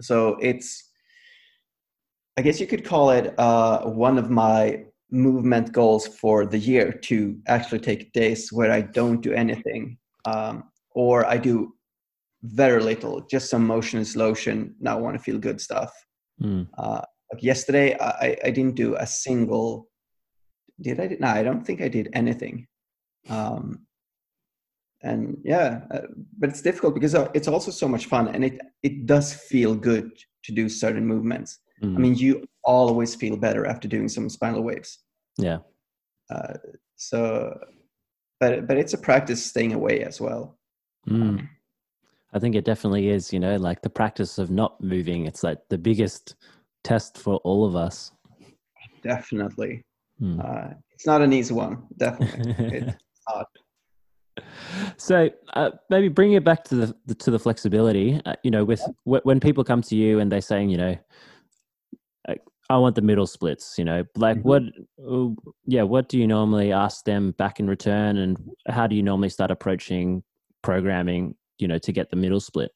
[0.00, 0.90] So it's
[2.36, 6.90] I guess you could call it uh, one of my movement goals for the year
[6.90, 11.74] to actually take days where I don't do anything, um, or I do
[12.42, 14.74] very little, just some motion and slotion.
[14.80, 15.92] Now want to feel good stuff.
[16.42, 16.68] Mm.
[16.76, 17.02] Uh,
[17.32, 19.88] like yesterday, I, I didn't do a single.
[20.80, 21.16] Did I?
[21.20, 22.66] No, I don't think I did anything.
[23.28, 23.86] Um,
[25.02, 26.00] and yeah, uh,
[26.38, 29.74] but it's difficult because uh, it's also so much fun, and it it does feel
[29.74, 30.10] good
[30.44, 31.60] to do certain movements.
[31.82, 31.96] Mm.
[31.96, 34.98] I mean, you always feel better after doing some spinal waves.
[35.36, 35.58] yeah.
[36.30, 36.54] Uh,
[36.96, 37.58] so,
[38.40, 40.58] but but it's a practice staying away as well.
[41.08, 41.48] Mm.
[42.32, 45.26] I think it definitely is, you know, like the practice of not moving.
[45.26, 46.34] It's like the biggest
[46.82, 48.10] test for all of us.
[49.02, 49.84] Definitely,
[50.20, 50.38] Mm.
[50.42, 51.82] uh, it's not an easy one.
[51.96, 52.96] Definitely, it's
[53.28, 53.46] not.
[54.96, 58.20] so uh, maybe bring it back to the, the to the flexibility.
[58.24, 60.96] Uh, you know, with wh- when people come to you and they're saying, you know,
[62.28, 63.74] like, I want the middle splits.
[63.76, 64.42] You know, like Mhm.
[64.44, 64.62] what?
[65.66, 68.38] Yeah, what do you normally ask them back in return, and
[68.68, 70.22] how do you normally start approaching
[70.62, 71.34] programming?
[71.58, 72.70] You know, to get the middle split.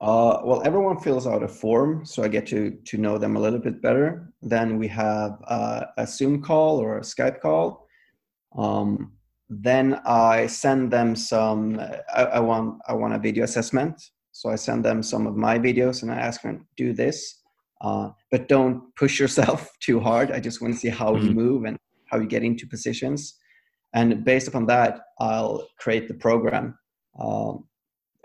[0.00, 3.40] Uh, well, everyone fills out a form, so I get to to know them a
[3.40, 4.30] little bit better.
[4.42, 7.86] Then we have uh, a Zoom call or a Skype call.
[8.56, 9.12] Um,
[9.48, 11.80] then I send them some.
[12.14, 15.58] I, I want I want a video assessment, so I send them some of my
[15.58, 17.40] videos, and I ask them do this,
[17.80, 20.30] uh, but don't push yourself too hard.
[20.30, 21.34] I just want to see how you Mhm.
[21.34, 21.78] move and
[22.10, 23.34] how you get into positions,
[23.94, 26.78] and based upon that, I'll create the program.
[27.18, 27.64] Um,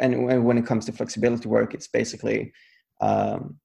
[0.02, 2.52] and when, it comes to flexibility work, it's basically
[2.99, 3.58] um,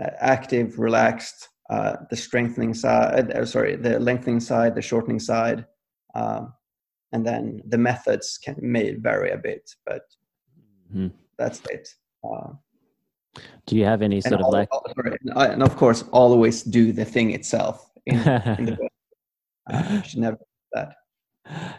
[0.00, 5.66] active, relaxed, uh, the strengthening side, uh, sorry, the lengthening side, the shortening side,
[6.14, 6.52] um,
[7.12, 10.02] and then the methods can may vary a bit, but
[10.94, 11.12] Mhm.
[11.38, 11.88] that's it.
[12.22, 12.52] Uh,
[13.66, 14.68] Do you have any sort of like?
[15.36, 18.14] and of course, always do the thing itself in,
[18.58, 18.92] in the book.
[19.66, 20.94] Uh, should never do that.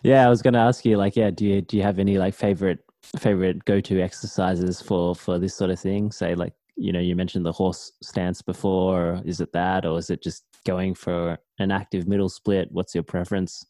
[0.04, 2.18] yeah, I was going to ask you, like, yeah, do you do you have any
[2.18, 2.85] like favorite
[3.20, 6.12] favorite go to exercises for for this sort of thing?
[6.12, 9.22] Say, like, you know, you mentioned the horse stance before.
[9.26, 12.70] Is it that, or is it just going for an active middle split?
[12.72, 13.66] What's your preference?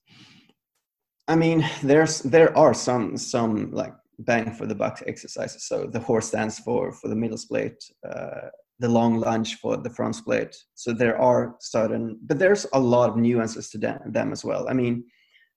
[1.28, 5.68] I mean, there's there are some some like bang for the buck exercises.
[5.68, 9.90] So the horse stance for for the middle split, uh, the long lunge for the
[9.90, 10.56] front split.
[10.76, 14.68] So there are certain, but there's a lot of nuances to them, them as well.
[14.70, 15.06] I mean,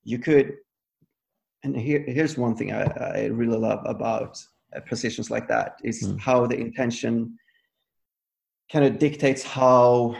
[0.04, 0.54] you could,
[1.64, 4.38] and here here's one thing I, I really love about
[4.74, 6.20] uh, positions like that is Mm.
[6.20, 7.38] how the intention
[8.72, 10.16] kind of dictates how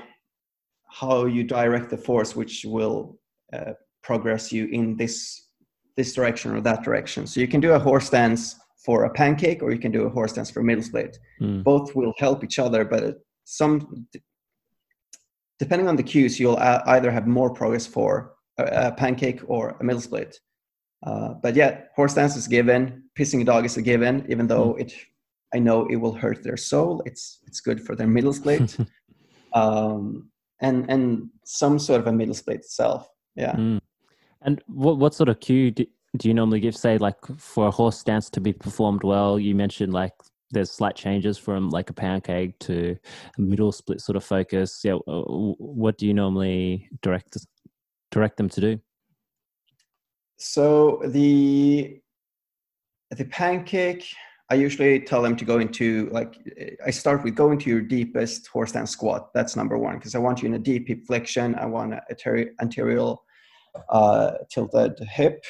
[0.91, 3.19] how you direct the force, which will
[3.53, 3.73] uh,
[4.03, 5.49] progress you in this
[5.97, 7.27] this direction or that direction.
[7.27, 10.09] So you can do a horse stance for a pancake, or you can do a
[10.09, 11.19] horse stance for a middle split.
[11.41, 11.63] Mm.
[11.63, 13.03] Both will help each other, but
[13.45, 14.07] some
[15.59, 19.85] depending on the cues, you'll either have more progress for a, a pancake or a
[19.85, 20.39] middle split.
[21.05, 23.05] Uh, but yeah, horse stance is given.
[23.19, 24.93] Pissing a dog is a given, even though it,
[25.55, 27.03] I know it will hurt their soul.
[27.07, 28.77] It's it's good for their middle split,
[29.53, 30.31] um,
[30.61, 33.09] and and some sort of a middle split itself.
[33.37, 33.53] Yeah.
[33.53, 33.81] Mm.
[34.43, 35.87] And what what sort of cue do,
[36.17, 36.77] do you normally give?
[36.77, 40.13] Say, like for a horse stance to be performed well, you mentioned like
[40.51, 42.97] there's slight changes from like a pancake to
[43.37, 44.81] a middle split sort of focus.
[44.85, 47.37] Yeah, what do you normally direct
[48.11, 48.81] direct them to do?
[50.39, 52.01] So the
[53.11, 54.05] the pancake,
[54.51, 56.39] I usually tell them to go into like
[56.87, 59.33] I start with going to your deepest horse stance squat.
[59.35, 61.55] That's number one because I want you in a deep hip flexion.
[61.57, 63.15] I want a anterior, anterior
[63.91, 65.45] uh, tilted hip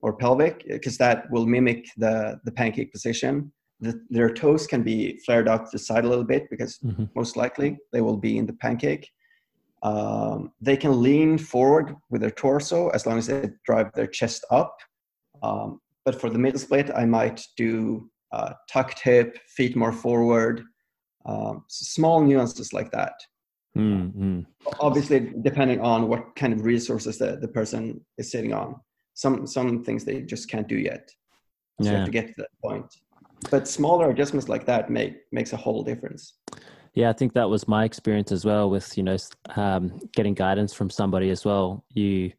[0.00, 3.52] or pelvic because that will mimic the the pancake position.
[3.80, 7.10] The, their toes can be flared out to the side a little bit because Mhm.
[7.16, 9.08] most likely they will be in the pancake.
[9.82, 14.44] Um, they can lean forward with their torso as long as they drive their chest
[14.50, 14.76] up.
[15.42, 20.62] Um, but for the middle split, I might do uh, tucked hip, feet more forward,
[21.26, 23.14] um, small nuances like that.
[23.76, 24.46] Mm, mm.
[24.80, 28.76] Obviously, depending on what kind of resources the, the person is sitting on.
[29.14, 31.10] Some some things they just can't do yet.
[31.80, 32.86] So you have to get to that point.
[33.50, 36.34] But smaller adjustments like that make makes a whole difference.
[36.94, 39.16] Yeah, I think that was my experience as well with you know
[39.56, 41.84] um, getting guidance from somebody as well.
[41.90, 42.32] You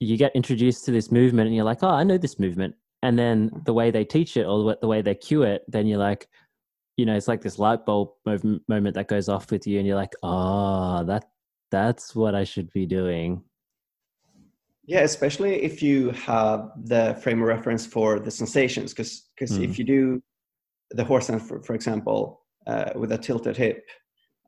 [0.00, 3.18] you get introduced to this movement and you're like, oh, I know this movement, and
[3.18, 6.28] then the way they teach it or the way- they cue it, then you're like,
[6.96, 9.96] you know, it's like this light bulb moment that goes off with you, and you're
[9.96, 11.30] like, oh, that
[11.70, 13.42] that's what I should be doing.
[14.84, 19.64] Yeah, especially if you have the frame of reference for the sensations, because because Mm.
[19.64, 20.22] if you do
[20.90, 23.84] the horse for, for example, uh, with a tilted hip,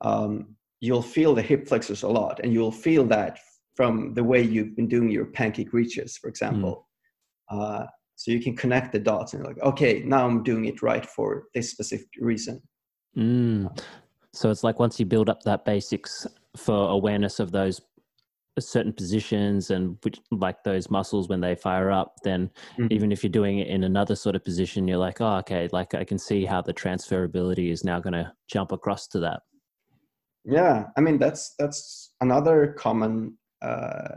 [0.03, 3.39] um, you'll feel the hip flexors a lot, and you'll feel that
[3.75, 6.87] from the way you've been doing your pancake reaches, for example.
[7.49, 7.87] Uh,
[8.21, 11.45] so you can connect the dots and like okay now i'm doing it right for
[11.55, 12.61] this specific reason
[13.17, 13.67] mm.
[14.35, 17.81] so it's like once you build up that basics for awareness of those
[18.61, 22.87] certain positions and which, like those muscles when they fire up then mm-hmm.
[22.91, 25.95] even if you're doing it in another sort of position you're like oh okay like
[25.95, 29.41] i can see how the transferability is now going to jump across to that
[30.45, 34.17] yeah i mean that's that's another common uh,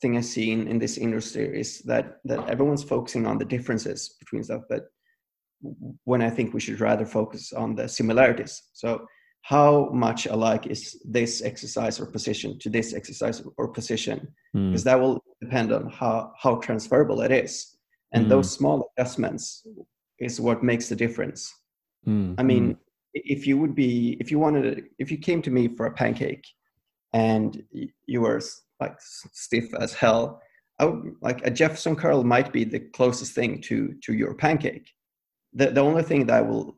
[0.00, 4.16] thing i see in, in this industry is that that everyone's focusing on the differences
[4.20, 4.86] between stuff but
[6.04, 9.06] when i think we should rather focus on the similarities so
[9.42, 14.70] how much alike is this exercise or position to this exercise or position mm.
[14.70, 17.76] because that will depend on how how transferable it is
[18.12, 18.28] and mm.
[18.28, 19.66] those small adjustments
[20.18, 21.54] is what makes the difference
[22.06, 22.34] mm.
[22.38, 22.72] i mean hmm.
[23.14, 26.46] if you would be if you wanted if you came to me for a pancake
[27.12, 27.62] and
[28.06, 28.40] you were
[28.80, 30.40] like stiff as hell
[30.80, 34.88] I would, like a jefferson curl might be the closest thing to to your pancake
[35.54, 36.77] the, the only thing that will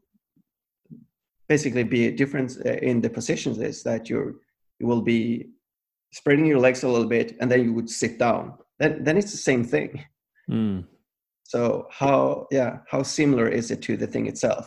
[1.51, 4.37] basically be a difference uh, in the positions is that you're
[4.79, 5.51] you will be
[6.13, 8.55] spreading your legs a little bit and then you would sit down.
[8.79, 9.91] Then then it's the same thing.
[10.49, 10.85] Mm.
[11.45, 11.61] so
[12.01, 14.65] how yeah how similar is it to the thing itself?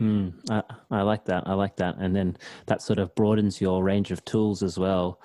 [0.00, 0.62] Mm, I,
[0.98, 1.42] I like that.
[1.46, 1.94] I like that.
[1.98, 2.36] And then
[2.66, 5.20] that sort of broadens your range of tools as well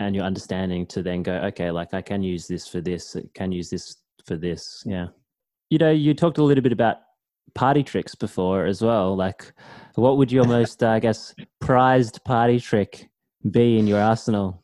[0.00, 3.16] and your understanding to then go okay like i can use this for this.
[3.34, 3.84] Can use this
[4.26, 4.82] for this.
[4.84, 5.08] Yeah.
[5.70, 6.96] You know you talked a little bit about
[7.54, 9.16] party tricks before as well.
[9.16, 9.52] Like,
[10.02, 13.08] what would your most, uh, I guess, prized party trick
[13.50, 14.62] be in your arsenal?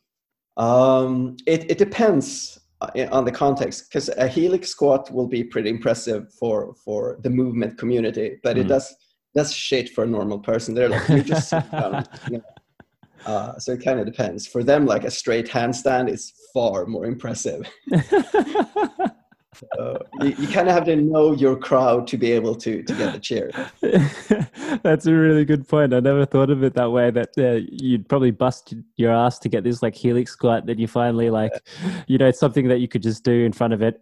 [0.57, 5.69] Um, it, it depends uh, on the context because a helix squat will be pretty
[5.69, 8.61] impressive for for the movement community, but mm.
[8.61, 8.93] it does
[9.33, 10.75] that's shit for a normal person.
[10.75, 12.05] They're like, you just sit down.
[12.29, 12.43] You know?
[13.25, 14.47] uh, so it kind of depends.
[14.47, 17.69] For them, like a straight handstand is far more impressive.
[19.53, 22.93] so you, you kind of have to know your crowd to be able to to
[22.93, 23.51] get the cheer.
[24.83, 25.93] That's a really good point.
[25.93, 27.11] I never thought of it that way.
[27.11, 30.87] That uh, you'd probably bust your ass to get this like helix squat that you
[30.87, 31.51] finally like,
[32.07, 34.01] you know, it's something that you could just do in front of it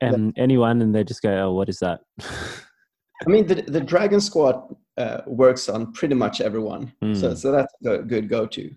[0.00, 0.42] and yeah.
[0.42, 4.74] anyone, and they just go, "Oh, what is that?" I mean, the the dragon squat
[4.96, 7.18] uh, works on pretty much everyone, mm.
[7.18, 7.34] so hmm.
[7.36, 8.70] so that's a good go to.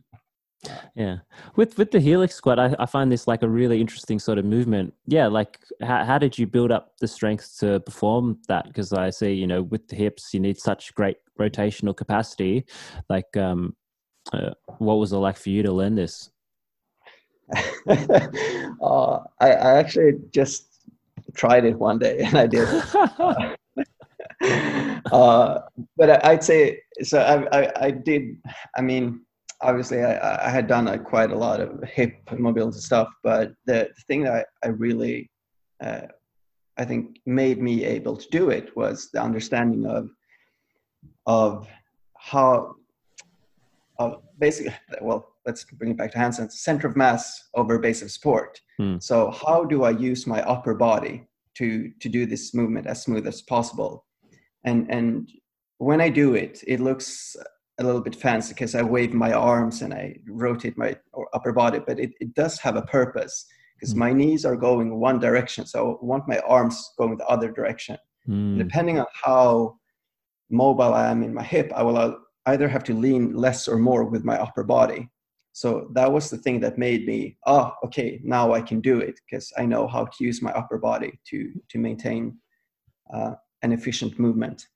[0.95, 1.18] Yeah,
[1.55, 4.45] with with the helix squat, I, I find this like a really interesting sort of
[4.45, 4.93] movement.
[5.07, 8.68] Yeah, like how how did you build up the strength to perform that?
[8.68, 12.66] Because I see, you know, with the hips, you need such great rotational capacity.
[13.07, 13.76] Like, um,
[14.34, 16.30] uh, what was it like for you to learn this?
[17.55, 17.64] uh,
[19.39, 20.68] I, I actually just
[21.36, 22.68] tried it one day and I did.
[25.12, 25.60] uh,
[25.97, 27.20] but I, would say so.
[27.20, 28.38] I, I I did.
[28.78, 29.22] I mean
[29.62, 33.89] obviously I, I had done a, quite a lot of hip mobility stuff, but the,
[33.95, 35.30] the thing that I, I really,
[35.82, 36.01] uh,
[36.78, 40.10] I think made me able to do it was the understanding of,
[41.26, 41.68] of
[42.18, 42.76] how,
[43.97, 48.12] of basically, well, let's bring it back to handstands, center of mass over base of
[48.12, 48.62] support.
[48.78, 48.97] Hmm.
[48.99, 53.28] So how do I use my upper body to, to do this movement as smooth
[53.28, 54.05] as possible?
[54.64, 55.30] And, and
[55.80, 57.36] when I do it, it looks
[57.80, 60.95] a little bit fancy because I wave my arms and I rotate my
[61.34, 63.97] upper body, but it, it does have a purpose because mm.
[63.97, 65.65] my knees are going one direction.
[65.65, 67.97] So I want my arms going the other direction.
[68.27, 68.57] Mm.
[68.57, 69.77] Depending on how
[70.49, 74.03] mobile I am in my hip, I will either have to lean less or more
[74.03, 75.09] with my upper body.
[75.53, 79.19] So that was the thing that made me, oh, okay, now I can do it
[79.25, 82.38] because I know how to use my upper body to, to maintain
[83.13, 84.67] uh, an efficient movement.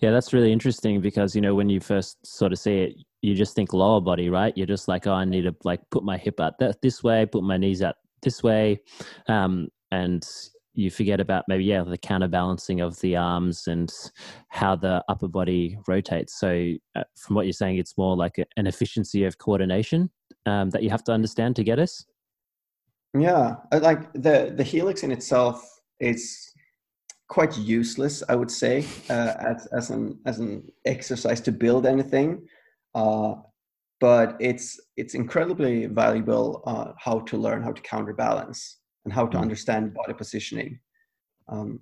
[0.00, 3.34] Yeah, that's really interesting because you know when you first sort of see it, you
[3.34, 4.56] just think lower body, right?
[4.56, 7.26] You're just like, oh, I need to like put my hip out that this way,
[7.26, 8.80] put my knees out this way,
[9.28, 10.26] um, and
[10.74, 13.92] you forget about maybe yeah the counterbalancing of the arms and
[14.48, 16.38] how the upper body rotates.
[16.38, 20.10] So uh, from what you're saying, it's more like a, an efficiency of coordination
[20.44, 22.04] um, that you have to understand to get us.
[23.18, 26.52] Yeah, like the the helix in itself is
[27.28, 32.46] quite useless, I would say, uh, as, as, an, as an exercise to build anything.
[32.94, 33.34] Uh,
[34.00, 39.38] but it's, it's incredibly valuable uh, how to learn how to counterbalance and how to
[39.38, 39.40] mm.
[39.40, 40.78] understand body positioning.
[41.48, 41.80] Um,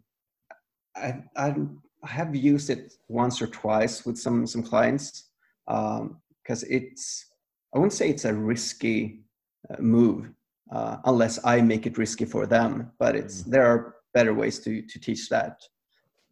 [0.97, 1.55] I, I,
[2.03, 5.31] I, have used it once or twice with some, some clients
[5.67, 7.27] because um, it's,
[7.75, 9.25] I wouldn't say it's a risky
[9.71, 10.31] uh, move
[10.71, 13.51] uh, unless I make it risky for them, but it's, mm.
[13.51, 15.61] there are better ways to to teach that.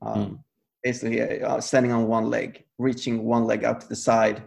[0.01, 0.39] Um, mm.
[0.83, 4.43] Basically, uh, standing on one leg, reaching one leg out to the side,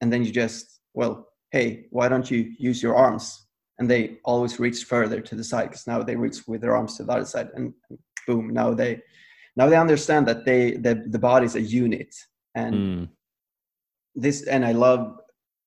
[0.00, 3.46] and then you just well, hey, why don't you use your arms
[3.80, 6.96] and they always reach further to the side because now they reach with their arms
[6.96, 7.72] to the other side and
[8.26, 9.02] boom now they
[9.56, 12.14] now they understand that they the, the body is a unit
[12.54, 13.08] and mm.
[14.14, 15.16] this and i love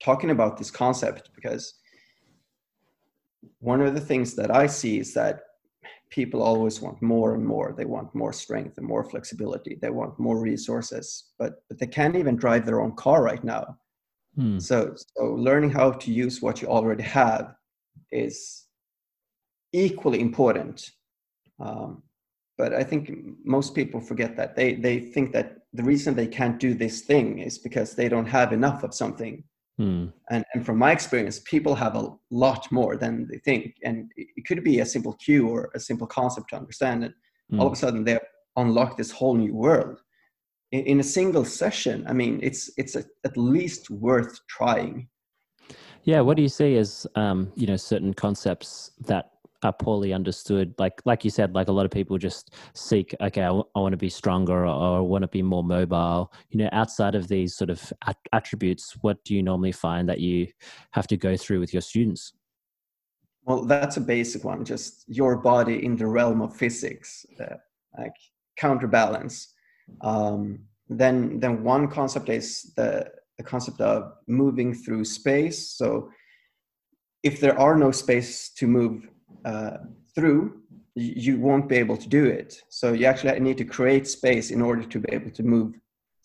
[0.02, 1.74] talking about this concept because
[3.60, 5.42] one of the things that i see is that
[6.14, 7.74] people always want more and more.
[7.76, 9.74] They want more strength and more flexibility.
[9.82, 11.08] They want more resources
[11.40, 13.66] but but they can't even drive their own car right now.
[14.36, 14.60] Hmm.
[14.70, 14.78] so
[15.16, 17.46] so learning how to use what you already have
[18.12, 18.38] is
[19.86, 20.78] equally important.
[21.66, 22.04] Um,
[22.60, 23.04] but i think
[23.58, 24.56] most people forget that.
[24.56, 25.48] They they think that
[25.80, 29.36] the reason they can't do this thing is because they don't have enough of something
[29.78, 30.08] Hmm.
[30.30, 33.76] And, and from my experience, people have a lot more than they think.
[33.84, 37.06] And it could be a simple cue or a simple concept to understand.
[37.06, 37.14] And
[37.50, 37.60] hmm.
[37.60, 38.20] all of a sudden, they
[38.56, 40.00] unlock this whole new world.
[40.72, 45.08] In, in a single session, I mean, it's, it's a, at least worth trying.
[46.04, 49.32] Yeah, what do you see as um, you know certain concepts that
[49.66, 50.74] are poorly understood.
[50.78, 53.80] Like like you said like a lot of people just seek okay I, w- I
[53.80, 56.32] want to be stronger or, or I want to be more mobile.
[56.50, 60.20] You know outside of these sort of at- attributes what do you normally find that
[60.20, 60.48] you
[60.92, 62.34] have to go through with your students?
[63.46, 67.56] Well that's a basic one just your body in the realm of physics uh,
[67.98, 68.16] like
[68.58, 69.54] counterbalance.
[70.02, 70.60] Um,
[70.90, 75.70] then then one concept is the the concept of moving through space.
[75.70, 76.10] So
[77.24, 79.08] if there are no space to move
[79.46, 79.78] uh,
[80.16, 80.62] through,
[80.96, 82.62] you won't be able to do it.
[82.70, 85.74] So you actually need to create space in order to be able to move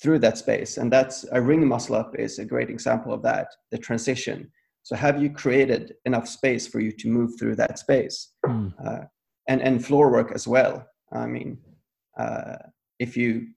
[0.01, 0.77] through that space.
[0.77, 4.51] And that's a ring muscle up is a great example of that, the transition.
[4.83, 8.33] So have you created enough space for you to move through that space?
[8.47, 8.73] Mm.
[8.85, 9.05] Uh,
[9.49, 10.87] and, and floor work as well.
[11.13, 11.59] I mean,
[12.19, 12.57] uh,
[12.99, 13.49] if you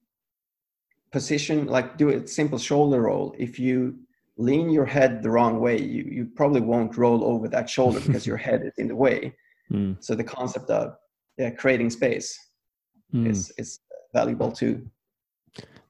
[1.11, 3.99] position, like do a simple shoulder roll, if you
[4.37, 8.25] lean your head the wrong way, you, you probably won't roll over that shoulder because
[8.25, 9.33] your head is in the way.
[9.71, 9.97] Mm.
[9.99, 10.95] So the concept of
[11.37, 12.37] yeah, creating space
[13.13, 13.27] mm.
[13.27, 13.79] is is
[14.13, 14.85] valuable too.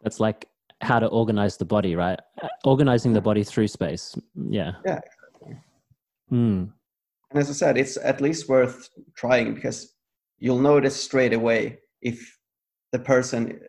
[0.01, 0.47] That's like
[0.81, 2.19] how to organize the body, right?
[2.65, 4.15] Organizing the body through space.
[4.49, 4.73] Yeah.
[4.85, 4.99] Yeah.
[4.99, 5.57] Exactly.
[6.31, 6.71] Mm.
[7.31, 9.93] And as I said, it's at least worth trying because
[10.39, 12.37] you'll notice straight away if
[12.91, 13.59] the person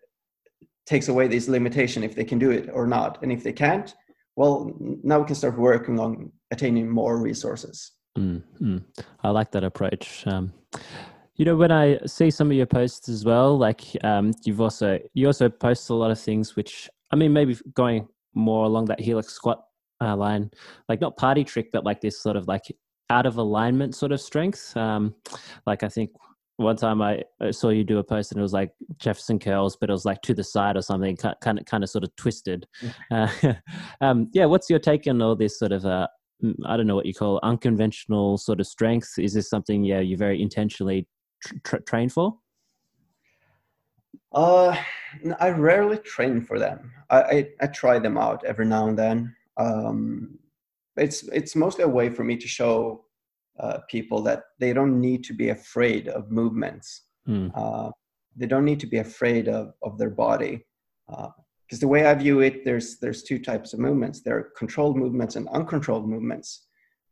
[0.86, 3.94] takes away this limitation if they can do it or not and if they can't
[4.34, 8.84] well now we can start working on attaining more resources Mm, mm.
[9.22, 10.26] I like that approach.
[10.26, 10.52] Um,
[11.36, 14.98] you know, when I see some of your posts as well, like um, you've also
[15.14, 19.00] you also post a lot of things which I mean maybe going more along that
[19.00, 19.64] helix squat
[20.00, 20.50] uh, line,
[20.88, 22.64] like not party trick, but like this sort of like
[23.10, 24.76] out of alignment sort of strength.
[24.76, 25.14] Um,
[25.66, 26.10] like I think
[26.56, 29.88] one time I saw you do a post and it was like Jefferson curls, but
[29.88, 32.66] it was like to the side or something, kind of kind of sort of twisted.
[33.10, 33.28] Uh,
[34.00, 36.08] um, yeah, what's your take on all this sort of uh,
[36.66, 39.18] I don't know what you call unconventional sort of strength?
[39.18, 41.06] Is this something, yeah, you very intentionally
[41.64, 42.38] tra- train for?
[44.32, 44.76] Uh,
[45.40, 46.92] I rarely train for them.
[47.10, 49.34] I, I, I try them out every now and then.
[49.56, 50.38] Um,
[50.96, 53.04] it's it's mostly a way for me to show
[53.60, 57.02] uh, people that they don't need to be afraid of movements.
[57.28, 57.50] Mm.
[57.54, 57.90] Uh,
[58.36, 60.66] they don't need to be afraid of of their body.
[61.08, 61.28] Uh,
[61.72, 64.20] because the way I view it, there's there's two types of movements.
[64.20, 66.66] There are controlled movements and uncontrolled movements,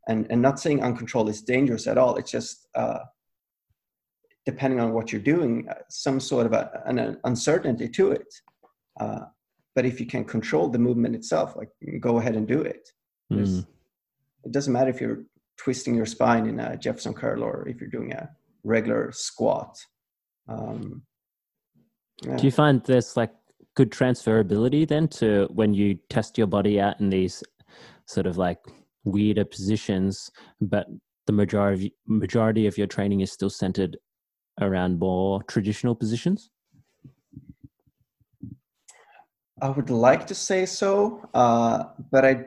[0.07, 2.17] and and not saying uncontrolled is dangerous at all.
[2.17, 2.99] It's just uh,
[4.45, 8.35] depending on what you're doing, uh, some sort of a, an uncertainty to it.
[9.01, 9.21] Uh,
[9.75, 12.87] but if you can control the movement itself, like go ahead and do it.
[13.33, 13.67] Mm.
[14.45, 15.25] It doesn't matter if you're
[15.57, 18.29] twisting your spine in a Jefferson curl or if you're doing a
[18.63, 19.79] regular squat.
[20.49, 21.01] Um,
[22.23, 22.37] yeah.
[22.37, 23.33] Do you find this like
[23.81, 27.43] good transferability then to when you test your body out in these
[28.05, 28.59] sort of like
[29.05, 30.87] weirder positions, but
[31.27, 33.97] the majority majority of your training is still centered
[34.61, 36.51] around more traditional positions?
[39.63, 42.45] I would like to say so, uh, but I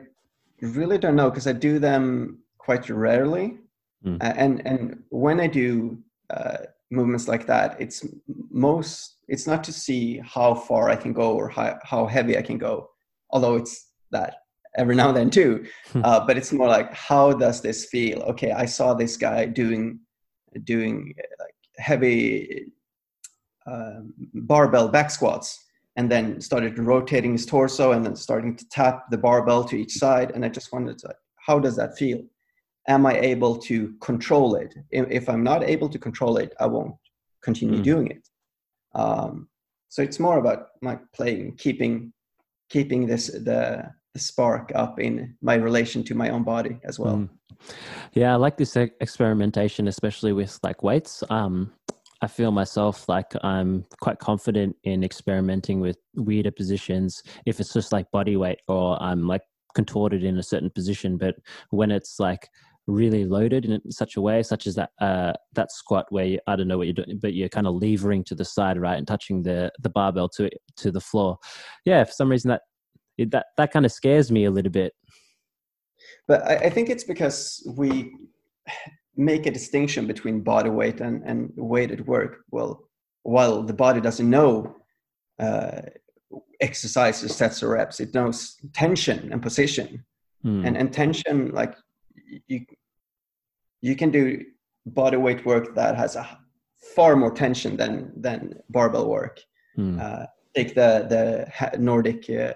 [0.60, 3.58] really don't know because I do them quite rarely,
[4.06, 4.18] mm.
[4.20, 5.98] and and when I do
[6.30, 6.58] uh,
[6.94, 8.06] movements like that, it's
[8.50, 12.42] most it's not to see how far I can go or how, how heavy I
[12.42, 12.90] can go,
[13.30, 14.36] although it's that
[14.76, 15.66] every now and then too.
[15.92, 16.02] Hmm.
[16.04, 18.20] uh, but it's more like, how does this feel?
[18.22, 20.00] Okay, I saw this guy doing
[20.64, 22.66] doing like heavy
[23.66, 25.64] um, barbell back squats,
[25.96, 29.94] and then started rotating his torso, and then starting to tap the barbell to each
[29.94, 30.32] side.
[30.32, 32.22] And I just wondered, like, how does that feel?
[32.88, 34.74] Am I able to control it?
[34.90, 36.94] If, I'm not able to control it, I won't
[37.42, 37.84] continue mm.
[37.84, 38.28] doing it.
[38.94, 39.48] Um,
[39.88, 42.12] so it's more about like playing, keeping,
[42.68, 47.16] keeping this the the spark up in my relation to my own body as well.
[47.16, 47.28] Mm.
[48.12, 51.24] Yeah, I like this experimentation, especially with like weights.
[51.30, 51.72] Um,
[52.22, 57.92] I feel myself like I'm quite confident in experimenting with weirder positions if it's just
[57.92, 59.42] like body weight or I'm like
[59.74, 61.18] contorted in a certain position.
[61.18, 61.34] But
[61.70, 62.48] when it's like
[62.86, 66.56] really loaded in such a way, such as that uh, that squat where you, I
[66.56, 69.06] don't know what you're doing, but you're kind of levering to the side, right, and
[69.06, 71.38] touching the the barbell to to the floor.
[71.84, 72.62] Yeah, for some reason that
[73.30, 74.92] that that kind of scares me a little bit.
[76.28, 78.12] But I, I think it's because we
[79.16, 82.44] make a distinction between body weight and, and weighted work.
[82.50, 82.88] Well,
[83.22, 84.76] while the body doesn't know
[85.38, 85.82] uh,
[86.60, 90.04] exercises, sets or reps, it knows tension and position.
[90.44, 90.66] Mm.
[90.66, 91.74] And, and tension, like
[92.46, 92.66] you,
[93.80, 94.44] you can do
[94.86, 96.38] body weight work that has a
[96.94, 99.40] far more tension than than barbell work.
[99.78, 100.00] Mm.
[100.00, 102.54] Uh, take the the Nordic uh,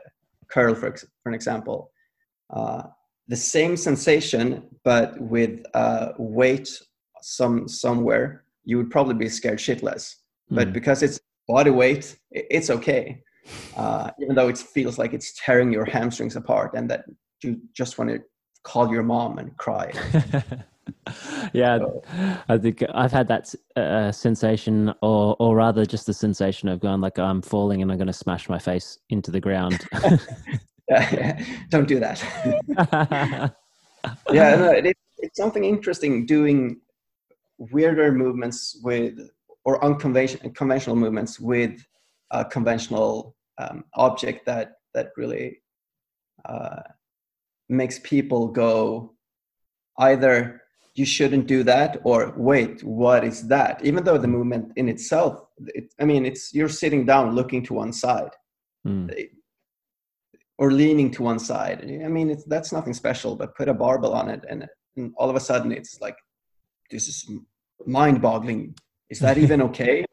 [0.49, 1.91] curl for, for an example.
[2.51, 2.85] Uh,
[3.29, 6.68] the same sensation, but with uh, weight
[7.20, 10.14] some somewhere, you would probably be scared shitless.
[10.51, 10.57] Mm.
[10.57, 10.72] But hmm.
[10.72, 13.22] because it's body weight, it's okay.
[13.79, 17.07] Uh, even though it feels like it's tearing your hamstrings apart, and that
[17.43, 18.20] you just want to
[18.69, 19.91] call your mom and cry.
[21.55, 22.03] yeah, so.
[22.49, 27.01] I think I've had that uh, sensation, or or rather, just the sensation of going
[27.01, 29.79] like I'm falling and I'm going to smash my face into the ground.
[31.71, 32.19] don't do that.
[34.31, 36.81] yeah, no, it, it's something interesting doing
[37.73, 39.14] weirder movements with
[39.64, 41.75] or unconventional conventional movements with
[42.31, 45.61] a conventional um, object that that really
[46.45, 46.83] uh,
[47.69, 49.14] makes people go
[49.99, 50.62] either
[50.95, 55.45] you shouldn't do that or wait what is that even though the movement in itself
[55.66, 58.31] it, i mean it's you're sitting down looking to one side
[58.87, 59.29] mm
[60.59, 61.81] or leaning to one side.
[61.83, 64.66] I mean, it's, that's nothing special, but put a barbell on it, and,
[64.97, 66.16] and all of a sudden it's like,
[66.91, 67.31] this is
[67.87, 68.75] mind boggling.
[69.09, 70.05] Is that even okay?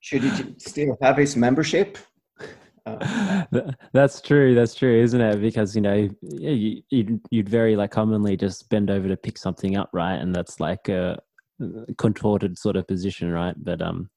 [0.00, 1.98] Should he still have his membership?
[3.92, 4.54] That's true.
[4.54, 5.40] That's true, isn't it?
[5.40, 9.76] Because you know, you, you'd, you'd very like commonly just bend over to pick something
[9.76, 10.16] up, right?
[10.16, 11.18] And that's like a
[11.98, 13.54] contorted sort of position, right?
[13.58, 14.10] But um,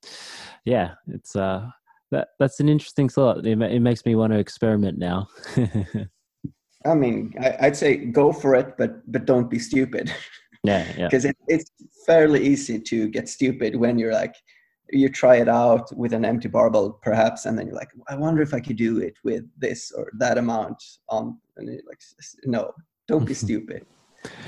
[0.65, 1.67] yeah, it's uh,
[2.11, 3.45] that that's an interesting thought.
[3.45, 5.27] It, it makes me want to experiment now.
[6.85, 10.13] I mean, I, would say go for it, but but don't be stupid.
[10.63, 11.07] Yeah, yeah.
[11.09, 11.69] Because it, it's
[12.05, 14.35] fairly easy to get stupid when you're like,
[14.91, 18.41] you try it out with an empty barbell, perhaps, and then you're like, I wonder
[18.41, 21.37] if I could do it with this or that amount on.
[21.57, 22.01] And you're like,
[22.45, 22.73] no,
[23.07, 23.85] don't be stupid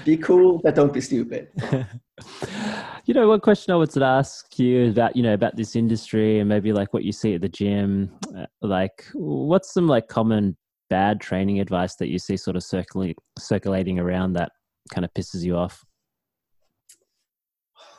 [0.04, 1.50] be cool, but don't be stupid.
[3.06, 6.40] you know, one question I wanted to ask you about, you know, about this industry
[6.40, 8.12] and maybe like what you see at the gym.
[8.36, 10.58] Uh, like, what's some like common
[10.90, 14.52] bad training advice that you see sort of circulating circulating around that
[14.92, 15.84] kind of pisses you off?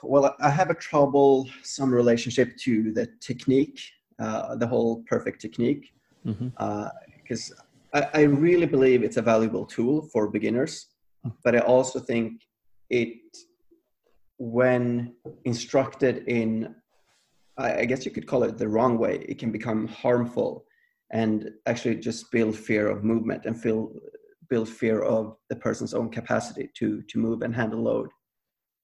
[0.03, 3.81] Well, I have a trouble some relationship to the technique,
[4.19, 5.93] uh, the whole perfect technique,
[6.25, 6.49] because mm-hmm.
[6.59, 6.89] uh,
[8.15, 10.87] I, I really believe it's a valuable tool for beginners
[11.45, 12.43] but I also think
[12.91, 13.17] it,
[14.39, 16.75] when instructed in,
[17.59, 20.67] I guess you could call it the wrong way, it can become harmful
[21.11, 23.93] and actually just build fear of movement and feel
[24.49, 28.09] build fear of the person's own capacity to to move and handle load.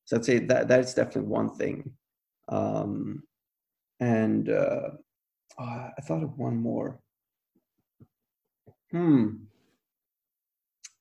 [0.04, 1.92] So I'd say that that is definitely one thing.
[2.48, 3.22] Um,
[4.00, 4.90] and uh,
[5.58, 7.00] oh, I thought of one more.
[8.90, 9.44] Hmm.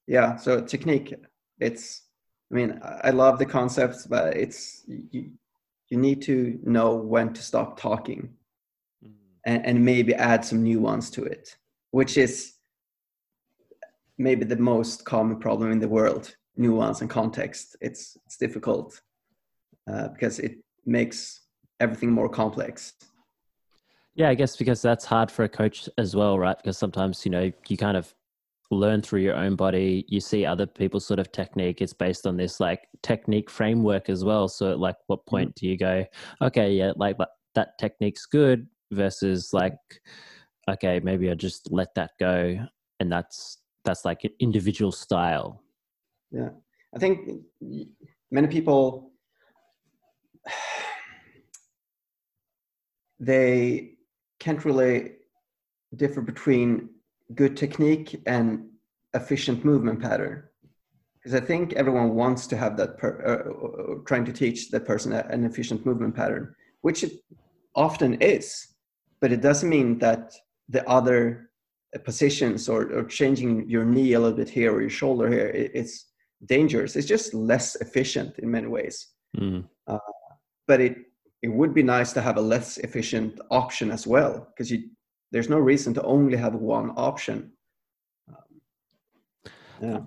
[0.07, 0.35] Yeah.
[0.37, 1.13] So technique
[1.61, 2.01] it's
[2.51, 5.31] i mean i love the concepts but it's you,
[5.89, 8.29] you need to know when to stop talking
[9.05, 9.11] mm.
[9.45, 11.55] and, and maybe add some nuance to it
[11.91, 12.55] which is
[14.17, 19.01] maybe the most common problem in the world nuance and context it's it's difficult
[19.91, 21.41] uh, because it makes
[21.79, 22.93] everything more complex.
[24.15, 26.57] Yeah i guess because that's hard for a coach as well right?
[26.57, 28.13] Because sometimes you know you kind of
[28.69, 32.37] learn through your own body you see other people's sort of technique it's based on
[32.37, 34.47] this like technique framework as well.
[34.47, 35.27] So at like what mm.
[35.27, 36.05] point do you go
[36.41, 37.17] okay yeah like
[37.55, 39.77] that technique's good versus like
[40.69, 42.57] okay maybe i just let that go
[42.99, 45.60] and that's that's like an individual style
[46.31, 46.49] yeah.
[46.95, 47.29] I think
[48.31, 49.11] many people
[53.19, 53.91] they
[54.39, 55.11] can't really
[55.95, 56.89] differ between
[57.35, 58.67] good technique and
[59.13, 60.43] efficient movement pattern.
[61.17, 64.85] Because i think everyone wants to have that per, uh, uh, trying to teach that
[64.85, 67.13] person an efficient movement pattern which it
[67.75, 68.67] often is.
[69.21, 70.33] But it doesn't mean that
[70.67, 71.51] the other
[72.03, 75.71] positions or, or changing your knee a little bit here or your shoulder here it,
[75.73, 76.10] it's
[76.45, 79.63] dangerous it's just less efficient in many ways Mm.
[79.87, 79.97] uh,
[80.67, 80.97] but it
[81.41, 84.89] it would be nice to have a less efficient option as well because you
[85.31, 87.53] there's no reason to only have one option
[88.27, 88.61] um,
[89.81, 89.99] yeah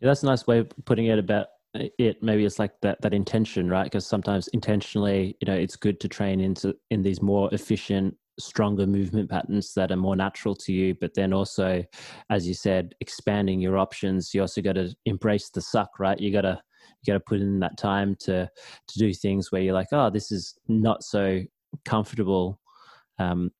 [0.00, 2.22] Yeah, that's a nice way of putting it about it.
[2.22, 3.84] Maybe it's like that that intention, right?
[3.84, 8.86] Because sometimes intentionally, you know, it's good to train into in these more efficient, stronger
[8.86, 10.94] movement patterns that are more natural to you.
[10.94, 11.84] But then also,
[12.30, 14.34] as you said, expanding your options.
[14.34, 16.18] You also got to embrace the suck, right?
[16.18, 16.60] You got to
[17.02, 18.48] you got to put in that time to
[18.88, 21.40] to do things where you're like, oh, this is not so
[21.84, 22.60] comfortable.
[23.18, 23.50] Um,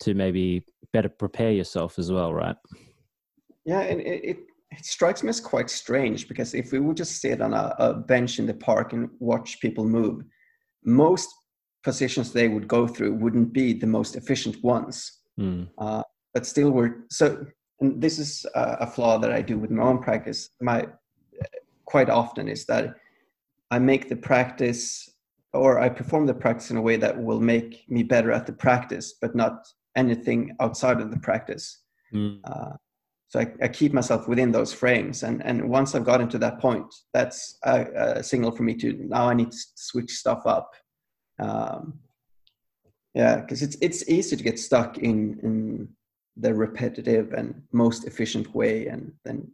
[0.00, 2.56] to maybe better prepare yourself as well, right?
[3.64, 4.38] Yeah, and it, it,
[4.70, 7.94] it strikes me as quite strange because if we would just sit on a, a
[7.94, 10.24] bench in the park and watch people move,
[10.84, 11.32] most
[11.84, 15.20] positions they would go through wouldn't be the most efficient ones.
[15.38, 15.68] Mm.
[15.78, 17.46] Uh, but still, we're so.
[17.80, 20.50] And this is a, a flaw that I do with my own practice.
[20.60, 20.86] My
[21.84, 22.94] quite often is that
[23.70, 25.10] I make the practice
[25.52, 28.52] or I perform the practice in a way that will make me better at the
[28.52, 29.66] practice, but not
[29.96, 31.82] anything outside of the practice.
[32.12, 32.40] Mm.
[32.44, 32.72] Uh,
[33.28, 36.60] so I, I, keep myself within those frames, and and once I've gotten to that
[36.60, 40.70] point, that's a, a signal for me to now I need to switch stuff up.
[41.38, 42.00] Um,
[43.14, 45.88] yeah, because it's it's easy to get stuck in in
[46.36, 49.50] the repetitive and most efficient way, and then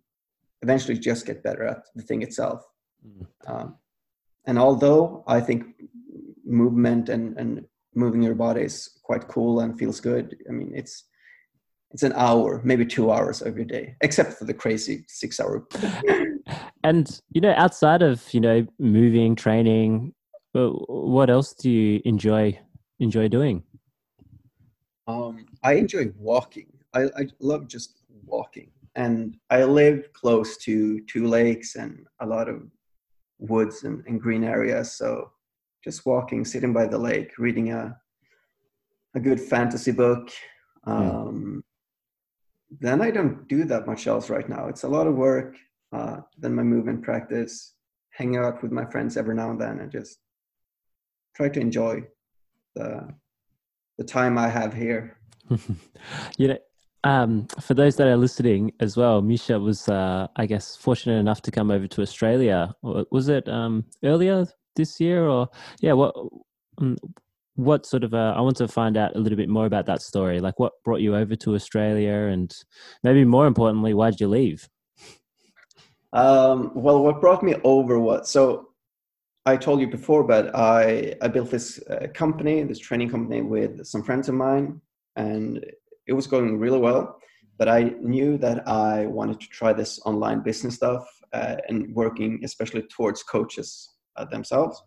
[0.63, 2.65] eventually just get better at the thing itself.
[3.07, 3.27] Mm.
[3.47, 3.77] Um,
[4.47, 5.65] and although I think
[6.45, 11.05] movement and and moving your body is quite cool and feels good, I mean it's
[11.93, 15.67] it's an hour, maybe two hours every day, except for the crazy six hour.
[16.85, 20.15] and you know, outside of you know moving, training,
[20.53, 22.59] what else do you enjoy
[22.99, 23.63] enjoy doing?
[25.07, 26.67] Um, I enjoy walking.
[26.95, 32.49] I, I love just walking, and I live close to two lakes and a lot
[32.49, 32.63] of
[33.39, 34.93] woods and, and green areas.
[34.93, 35.31] So
[35.83, 37.97] just walking, sitting by the lake, reading a
[39.15, 40.31] a good fantasy book.
[40.85, 41.65] Um,
[42.81, 44.69] then I don't do that much else right now.
[44.69, 45.57] It's a lot of work.
[45.93, 47.75] Uh, then my movement practice,
[48.11, 50.19] hang out with my friends every now and then, and just
[51.35, 52.03] try to enjoy
[52.75, 53.09] the
[53.99, 55.19] the time I have here.
[56.39, 56.59] you know,
[57.05, 61.43] um, for those that are listening as well, Micha was, uh, I guess, fortunate enough
[61.43, 62.75] to come over to Australia.
[62.83, 65.49] Was it um, earlier this year, or
[65.81, 65.93] yeah?
[65.93, 66.15] What
[66.79, 66.97] um,
[67.57, 70.01] what sort of uh, i want to find out a little bit more about that
[70.01, 72.57] story like what brought you over to australia and
[73.03, 74.69] maybe more importantly why did you leave
[76.13, 78.70] um, well what brought me over was so
[79.47, 83.85] i told you before but i i built this uh, company this training company with
[83.85, 84.81] some friends of mine
[85.17, 85.65] and
[86.07, 87.19] it was going really well
[87.59, 92.41] but i knew that i wanted to try this online business stuff uh, and working
[92.45, 94.83] especially towards coaches uh, themselves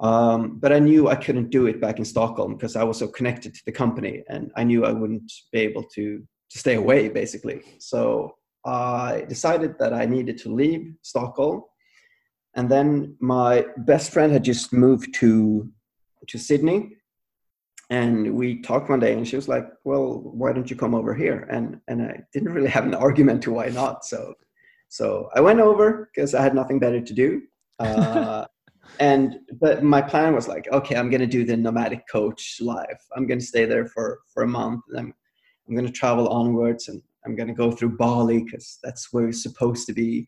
[0.00, 3.06] um, but I knew I couldn't do it back in Stockholm because I was so
[3.06, 7.08] connected to the company, and I knew I wouldn't be able to to stay away
[7.08, 7.62] basically.
[7.78, 11.62] So I decided that I needed to leave Stockholm,
[12.54, 15.70] and then my best friend had just moved to
[16.26, 16.96] to Sydney,
[17.88, 21.14] and we talked one day, and she was like, "Well, why don't you come over
[21.14, 24.04] here?" And and I didn't really have an argument to why not.
[24.04, 24.34] So
[24.88, 27.42] so I went over because I had nothing better to do.
[27.80, 28.44] Uh,
[28.98, 33.00] and but my plan was like okay i'm going to do the nomadic coach life
[33.16, 35.14] i'm going to stay there for for a month and i'm
[35.66, 39.28] i'm going to travel onwards and i'm going to go through bali because that's where
[39.28, 40.26] it's supposed to be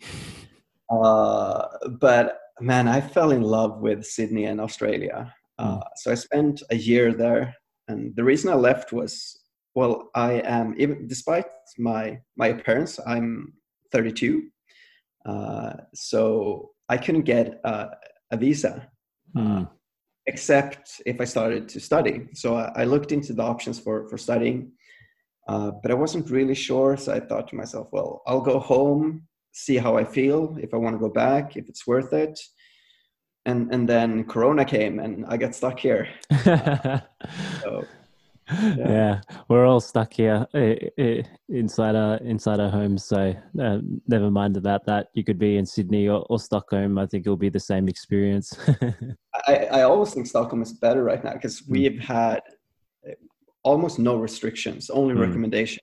[0.92, 1.66] uh,
[2.00, 5.82] but man i fell in love with sydney and australia uh, mm.
[5.96, 7.54] so i spent a year there
[7.88, 9.40] and the reason i left was
[9.74, 11.46] well i am even despite
[11.78, 13.52] my my appearance i'm
[13.90, 14.48] 32
[15.26, 17.86] uh, so i couldn't get uh,
[18.32, 18.88] a visa,
[19.36, 19.68] mm.
[20.26, 22.26] except if I started to study.
[22.32, 24.72] So I, I looked into the options for for studying,
[25.48, 26.96] uh, but I wasn't really sure.
[26.96, 30.78] So I thought to myself, well, I'll go home, see how I feel, if I
[30.78, 32.38] want to go back, if it's worth it.
[33.44, 36.08] And and then Corona came, and I got stuck here.
[36.44, 37.84] so
[38.50, 38.74] yeah.
[38.76, 39.20] yeah.
[39.48, 40.46] we're all stuck here
[41.48, 43.04] inside our inside our homes.
[43.04, 45.08] So uh, never mind about that.
[45.14, 46.98] You could be in Sydney or, or Stockholm.
[46.98, 48.56] I think it'll be the same experience.
[49.48, 51.72] I, I always think Stockholm is better right now because hmm.
[51.72, 52.42] we've had
[53.08, 53.14] uh,
[53.62, 55.20] almost no restrictions, only mm.
[55.20, 55.80] recommendations.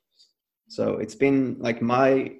[0.67, 2.33] So it's been like my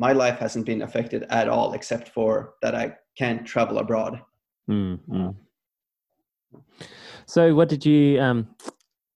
[0.00, 4.22] my life hasn't been affected at all, except for that I can't travel abroad.
[4.68, 5.34] Mm, mm.
[7.26, 8.48] So, what did you um,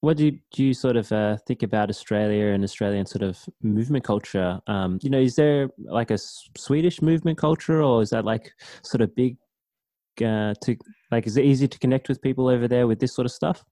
[0.03, 4.05] what do you, you sort of uh, think about Australia and Australian sort of movement
[4.05, 4.61] culture?
[4.67, 9.01] Um, you know, is there like a Swedish movement culture, or is that like sort
[9.01, 9.39] of big
[10.21, 10.77] uh, to
[11.11, 11.27] like?
[11.27, 13.65] Is it easy to connect with people over there with this sort of stuff?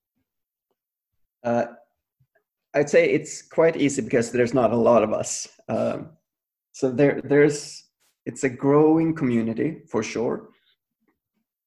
[1.45, 1.67] Uh,
[2.73, 5.47] I'd say it's quite easy because there's not a lot of us.
[5.69, 6.09] Um,
[6.73, 7.85] so there, there's
[8.25, 10.49] it's a growing community for sure.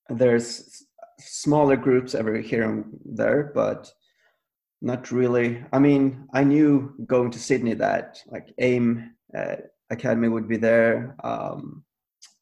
[0.10, 0.84] There's
[1.20, 3.92] smaller groups every here and there, but
[4.82, 5.64] not really.
[5.74, 9.56] I mean, I knew going to Sydney that like AIM uh,
[9.90, 11.16] Academy would be there.
[11.24, 11.84] Um,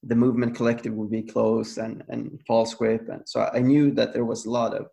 [0.04, 4.14] the movement collective would be close and and false grip and so i knew that
[4.14, 4.88] there was a lot of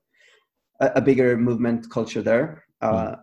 [0.81, 3.18] a, a bigger movement culture there uh, mm.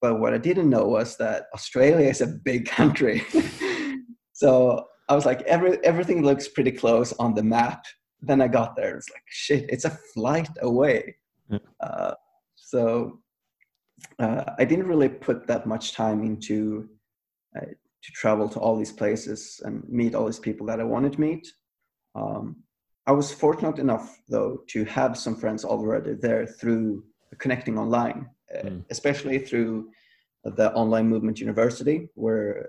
[0.00, 3.24] but what i didn't know was that australia is a big country
[4.34, 7.86] so i was like every everything looks pretty close on the map
[8.20, 11.16] then i got there it's like shit it's a flight away
[11.50, 11.60] mm.
[11.80, 12.12] uh,
[12.54, 13.18] so
[14.18, 16.88] uh, I didn't really put that much time into
[17.56, 21.14] uh, to travel to all these places and meet all these people that I wanted
[21.14, 21.46] to meet.
[22.14, 22.56] Um,
[23.06, 27.04] I was fortunate enough, though, to have some friends already there through
[27.38, 28.84] connecting online, mm.
[28.90, 29.90] especially through
[30.44, 32.68] the Online Movement University, where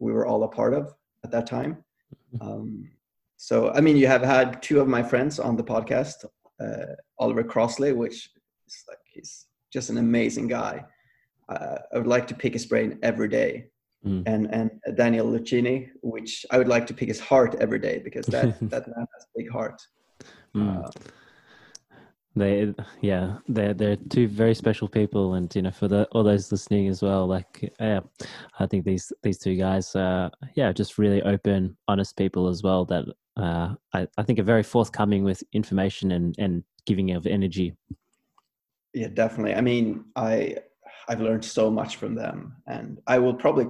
[0.00, 1.84] we were all a part of at that time.
[2.34, 2.48] Mm-hmm.
[2.48, 2.90] Um,
[3.36, 6.24] so, I mean, you have had two of my friends on the podcast,
[6.60, 8.30] uh, Oliver Crossley, which
[8.66, 10.84] is like he's just an amazing guy.
[11.48, 13.66] Uh, I would like to pick his brain every day.
[14.06, 14.22] Mm.
[14.26, 18.26] And and Daniel Lucchini, which I would like to pick his heart every day because
[18.26, 19.80] that that man has a big heart.
[20.54, 20.84] Mm.
[20.84, 20.90] Uh,
[22.36, 26.50] they yeah they're they're two very special people and you know for the all those
[26.50, 28.00] listening as well like yeah
[28.58, 32.84] i think these these two guys uh yeah just really open honest people as well
[32.84, 33.04] that
[33.36, 37.74] uh i, I think are very forthcoming with information and and giving of energy.
[38.92, 39.54] Yeah definitely.
[39.54, 40.56] I mean i
[41.08, 43.66] i've learned so much from them and i will probably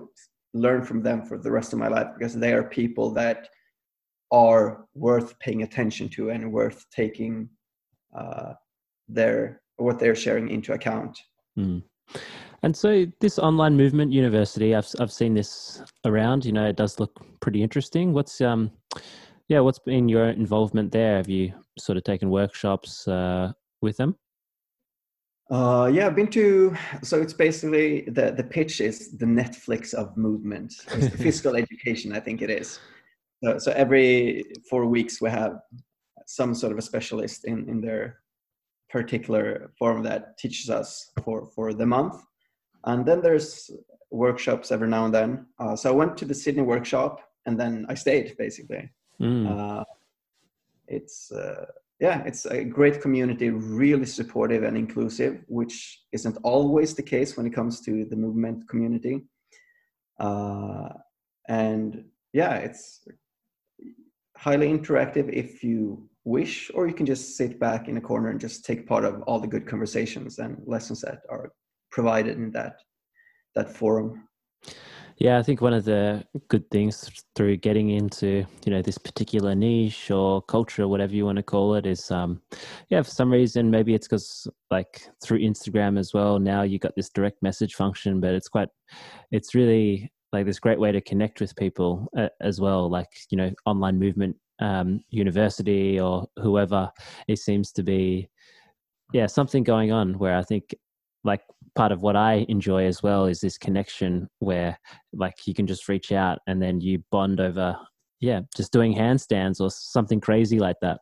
[0.52, 3.48] learn from them for the rest of my life because they are people that
[4.30, 7.48] are worth paying attention to and worth taking
[8.14, 8.54] uh,
[9.08, 11.18] their what they're sharing into account
[11.58, 11.82] mm.
[12.62, 17.00] and so this online movement university i've i've seen this around you know it does
[17.00, 18.70] look pretty interesting what's um
[19.48, 23.52] yeah what's been your involvement there have you sort of taken workshops uh,
[23.82, 24.16] with them
[25.50, 26.74] uh, yeah, I've been to.
[27.02, 30.74] So it's basically the the pitch is the Netflix of movement.
[30.92, 32.80] It's physical education, I think it is.
[33.42, 35.58] So, so every four weeks we have
[36.26, 38.20] some sort of a specialist in in their
[38.90, 42.16] particular form that teaches us for for the month,
[42.84, 43.70] and then there's
[44.10, 45.46] workshops every now and then.
[45.58, 48.88] Uh, so I went to the Sydney workshop and then I stayed basically.
[49.20, 49.46] Mm.
[49.50, 49.84] Uh,
[50.88, 51.66] it's uh,
[52.00, 57.46] yeah, it's a great community, really supportive and inclusive, which isn't always the case when
[57.46, 59.22] it comes to the movement community.
[60.18, 60.88] Uh,
[61.48, 63.06] and yeah, it's
[64.36, 68.40] highly interactive if you wish, or you can just sit back in a corner and
[68.40, 71.52] just take part of all the good conversations and lessons that are
[71.90, 72.76] provided in that
[73.54, 74.26] that forum.
[75.18, 79.54] Yeah, I think one of the good things through getting into you know this particular
[79.54, 82.40] niche or culture, whatever you want to call it, is um,
[82.88, 86.40] yeah, for some reason maybe it's because like through Instagram as well.
[86.40, 88.68] Now you got this direct message function, but it's quite,
[89.30, 92.90] it's really like this great way to connect with people uh, as well.
[92.90, 96.90] Like you know, online movement um, university or whoever,
[97.28, 98.28] it seems to be
[99.12, 100.74] yeah something going on where I think
[101.22, 101.42] like
[101.74, 104.78] part of what I enjoy as well is this connection where
[105.12, 107.76] like you can just reach out and then you bond over
[108.20, 111.00] yeah just doing handstands or something crazy like that.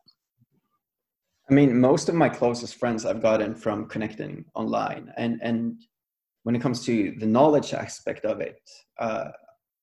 [1.49, 5.81] I mean most of my closest friends i've gotten from connecting online and and
[6.43, 8.59] when it comes to the knowledge aspect of it
[8.99, 9.29] uh,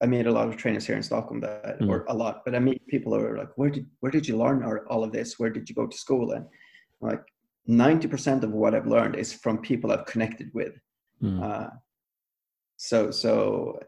[0.03, 1.89] i meet a lot of trainers here in stockholm that mm.
[1.89, 4.37] or a lot but i meet people who are like where did where did you
[4.37, 6.47] learn all of this where did you go to school and
[7.03, 7.25] I'm like
[7.69, 10.75] 90% of what I've learned is from people I've connected with.
[11.23, 11.43] Mm.
[11.43, 11.71] Uh,
[12.77, 13.79] so, so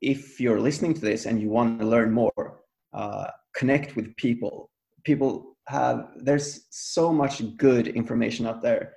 [0.00, 2.60] if you're listening to this and you want to learn more,
[2.92, 4.70] uh, connect with people.
[5.04, 8.92] People have, there's so much good information out there.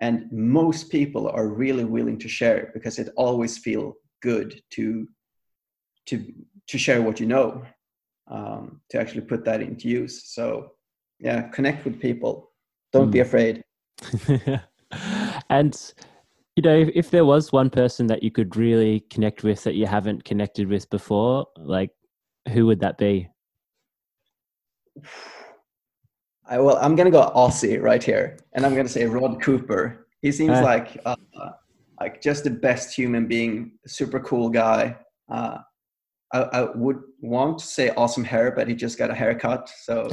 [0.00, 5.06] And most people are really willing to share it because it always feels good to,
[6.06, 6.32] to,
[6.68, 7.64] to share what you know,
[8.28, 10.24] um, to actually put that into use.
[10.24, 10.72] So
[11.20, 12.50] yeah, connect with people.
[12.92, 13.12] Don't mm.
[13.12, 13.62] be afraid.
[15.50, 15.92] and
[16.56, 19.74] you know, if, if, there was one person that you could really connect with that
[19.74, 21.90] you haven't connected with before, like
[22.52, 23.28] who would that be?
[26.46, 30.06] I, well, I'm gonna go Aussie right here, and I'm gonna say Rod Cooper.
[30.20, 31.16] He seems uh, like uh,
[32.00, 34.96] like just the best human being, super cool guy.
[35.28, 35.58] Uh,
[36.32, 39.70] I, I would want to say awesome hair, but he just got a haircut.
[39.82, 40.08] So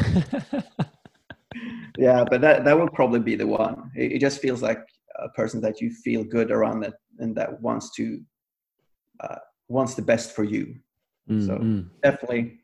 [1.97, 3.91] yeah, but that that will probably be the one.
[3.95, 4.83] It, it, just feels like
[5.19, 8.21] a person that you feel good around that and that wants to
[9.21, 9.37] uh,
[9.67, 10.75] wants the best for you.
[11.29, 11.47] Mm-hmm.
[11.47, 12.59] So definitely,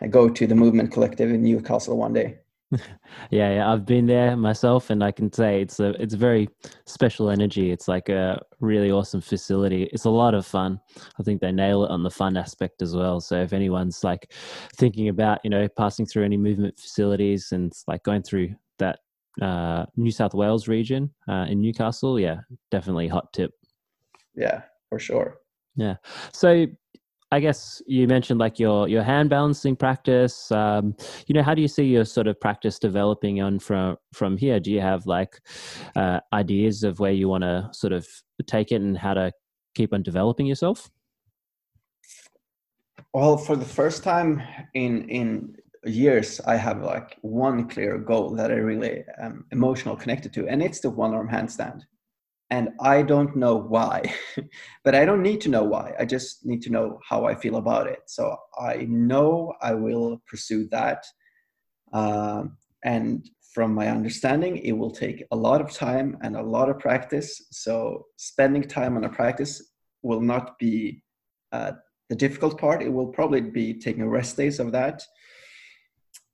[0.00, 2.38] I go to the Movement Collective in Newcastle one day.
[3.30, 6.48] yeah, yeah, I've been there myself, and I can say it's a it's a very
[6.86, 7.70] special energy.
[7.70, 9.84] It's like a really awesome facility.
[9.92, 10.80] It's a lot of fun.
[11.18, 13.20] I think they nail it on the fun aspect as well.
[13.20, 14.32] So if anyone's like
[14.76, 19.00] thinking about you know passing through any movement facilities and like going through that
[19.42, 23.52] uh, New South Wales region uh, in Newcastle, yeah, definitely hot tip.
[24.34, 25.38] Yeah, for sure.
[25.76, 25.96] Yeah.
[26.32, 26.66] So
[27.34, 30.52] I guess you mentioned like your your hand balancing practice.
[30.52, 30.94] Um,
[31.26, 34.60] you know, how do you see your sort of practice developing on from from here?
[34.60, 35.40] Do you have like
[35.96, 38.06] uh, ideas of where you want to sort of
[38.46, 39.32] take it and how to
[39.74, 40.88] keep on developing yourself?
[43.12, 44.40] Well, for the first time
[44.74, 50.32] in in years, I have like one clear goal that I really am emotional connected
[50.34, 51.82] to, and it's the one arm handstand
[52.54, 54.00] and I don't know why,
[54.84, 55.92] but I don't need to know why.
[55.98, 58.02] I just need to know how I feel about it.
[58.06, 61.04] So I know I will pursue that.
[61.92, 66.68] Um, and from my understanding, it will take a lot of time and a lot
[66.68, 67.30] of practice.
[67.50, 71.02] So spending time on a practice will not be
[71.50, 71.72] uh,
[72.08, 72.82] the difficult part.
[72.82, 75.02] It will probably be taking rest days of that.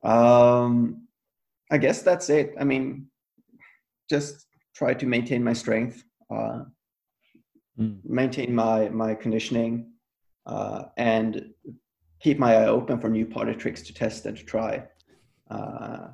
[0.04, 1.06] Um,
[1.70, 2.52] I guess that's it.
[2.60, 3.06] I mean,
[4.10, 6.64] just try to maintain my strength, uh,
[7.78, 7.98] mm.
[8.04, 9.92] maintain my my conditioning,
[10.46, 11.50] uh, and
[12.20, 14.84] keep my eye open for new party tricks to test and to try.
[15.50, 16.08] Uh,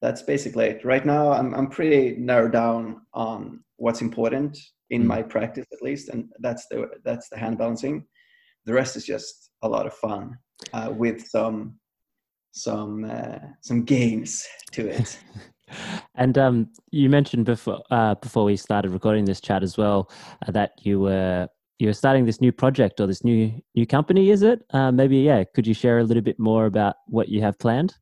[0.00, 0.84] that's basically it.
[0.84, 4.58] Right now, I'm I'm pretty narrowed down on what's important
[4.90, 5.06] in mm.
[5.06, 8.06] my practice, at least, and that's the that's the hand balancing.
[8.64, 10.38] The rest is just a lot of fun
[10.72, 11.78] uh, with some
[12.52, 15.18] some uh, some games to it.
[16.14, 20.10] And um, you mentioned before uh, before we started recording this chat as well
[20.46, 21.48] uh, that you were
[21.78, 24.30] you were starting this new project or this new new company.
[24.30, 24.64] Is it?
[24.70, 25.44] Uh, maybe yeah.
[25.54, 27.94] Could you share a little bit more about what you have planned?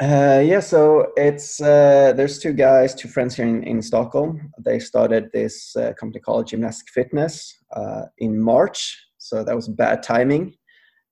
[0.00, 4.52] Uh, yeah, so it's uh, there's two guys, two friends here in, in Stockholm.
[4.60, 10.04] They started this uh, company called Gymnastic Fitness uh, in March, so that was bad
[10.04, 10.54] timing.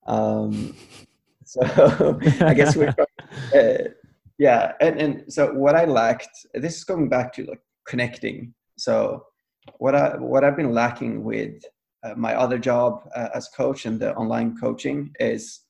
[0.07, 0.77] Um,
[1.45, 1.63] so
[2.41, 2.95] I guess we're
[3.55, 3.91] uh,
[4.39, 8.53] yeah and, and so what i lacked this is going back to like connecting.
[8.76, 9.24] So
[9.78, 11.55] what i what i've been lacking with
[12.05, 15.62] uh, my other job uh, as coach and the online coaching is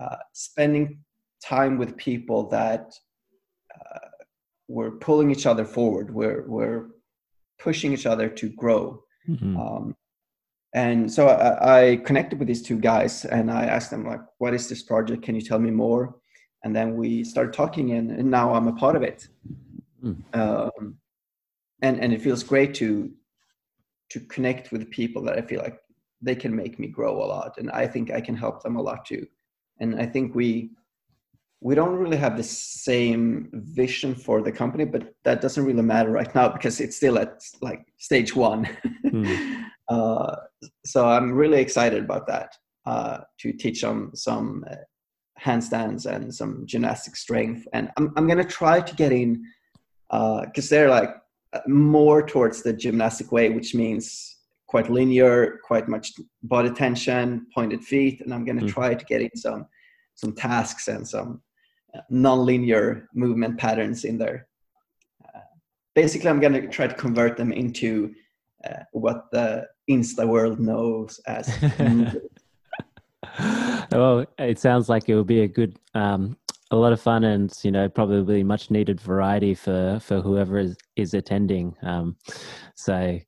[0.00, 1.00] uh, spending
[1.44, 2.92] time with people that
[3.74, 4.08] uh,
[4.68, 6.12] we're pulling each other forward.
[6.12, 6.86] We're we're
[7.58, 9.02] pushing each other to grow.
[9.28, 9.56] Mm-hmm.
[9.56, 9.96] um,
[10.74, 14.54] and so I, I connected with these two guys and i asked them like what
[14.54, 15.22] is this project?
[15.22, 16.16] Can you tell me more
[16.64, 19.28] and then we started talking and, and now i'm a part of it
[20.02, 20.16] mm.
[20.34, 20.96] um,
[21.82, 23.10] and and it feels great to
[24.10, 25.78] to connect with people that i feel like
[26.20, 28.82] they can make me grow a lot and i think i can help them a
[28.82, 29.26] lot too
[29.80, 30.70] and i think we
[31.60, 36.10] we don't really have the same vision for the company but that doesn't really matter
[36.10, 38.68] right now because it's still at like stage one
[39.04, 39.64] mm.
[39.88, 40.36] uh,
[40.84, 42.54] so i'm really excited about that
[42.86, 44.76] uh, to teach them some uh,
[45.42, 47.66] handstands and some gymnastic strength.
[47.72, 49.44] And I'm, I'm going to try to get in
[50.10, 51.10] because uh, they're like
[51.66, 54.36] more towards the gymnastic way, which means
[54.66, 58.20] quite linear, quite much body tension, pointed feet.
[58.20, 58.72] And I'm going to mm.
[58.72, 59.66] try to get in some,
[60.14, 61.42] some tasks and some
[61.94, 64.46] uh, non-linear movement patterns in there.
[65.34, 65.40] Uh,
[65.94, 68.14] basically, I'm going to try to convert them into
[68.68, 71.48] uh, what the Insta world knows as
[73.98, 76.36] well, it sounds like it will be a good, um,
[76.70, 80.76] a lot of fun, and you know, probably much needed variety for for whoever is
[80.96, 81.74] is attending.
[81.82, 82.16] Um,
[82.76, 83.18] so,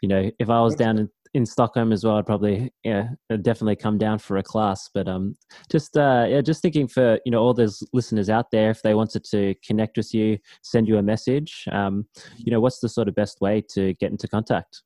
[0.00, 3.08] you know, if I was down in, in Stockholm as well, I'd probably yeah
[3.42, 4.88] definitely come down for a class.
[4.92, 5.36] But um,
[5.70, 8.94] just uh, yeah, just thinking for you know all those listeners out there, if they
[8.94, 13.08] wanted to connect with you, send you a message, um, you know, what's the sort
[13.08, 14.82] of best way to get into contact?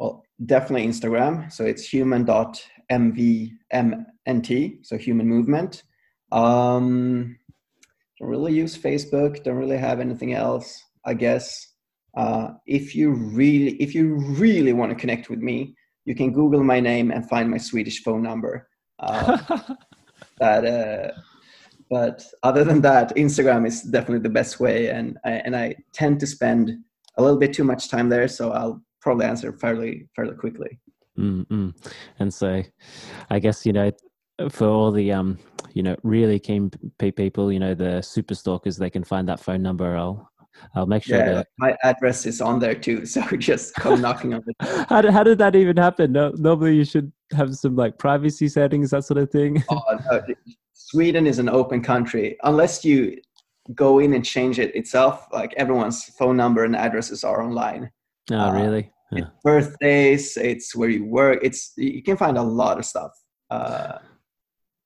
[0.00, 1.52] Well, definitely Instagram.
[1.52, 5.82] So it's human.mvmnt, so human movement.
[6.32, 7.36] Um,
[8.18, 9.44] don't really use Facebook.
[9.44, 10.82] Don't really have anything else.
[11.04, 11.74] I guess
[12.16, 15.74] uh, if you really, if you really want to connect with me,
[16.06, 18.70] you can Google my name and find my Swedish phone number.
[19.00, 19.36] Uh,
[20.38, 21.10] that, uh,
[21.90, 26.20] but other than that, Instagram is definitely the best way, and I, and I tend
[26.20, 26.78] to spend
[27.18, 28.28] a little bit too much time there.
[28.28, 30.78] So I'll probably answer fairly fairly quickly.
[31.18, 31.74] Mm-mm.
[32.18, 32.62] And so,
[33.28, 33.90] I guess you know,
[34.50, 35.38] for all the um,
[35.72, 39.40] you know, really keen p- people, you know, the super stalkers, they can find that
[39.40, 39.96] phone number.
[39.96, 40.30] I'll
[40.74, 41.18] I'll make sure.
[41.18, 41.44] Yeah, to...
[41.58, 44.86] my address is on there too, so just come knocking on the door.
[44.88, 46.12] How did, how did that even happen?
[46.12, 49.62] No, normally you should have some like privacy settings, that sort of thing.
[49.70, 50.22] oh, no.
[50.74, 52.36] Sweden is an open country.
[52.42, 53.20] Unless you
[53.74, 57.90] go in and change it itself, like everyone's phone number and addresses are online.
[58.30, 58.92] Oh, uh, really?
[59.12, 59.18] Yeah.
[59.18, 60.36] It's birthdays.
[60.36, 61.40] It's where you work.
[61.42, 63.12] It's you can find a lot of stuff.
[63.50, 63.98] Uh,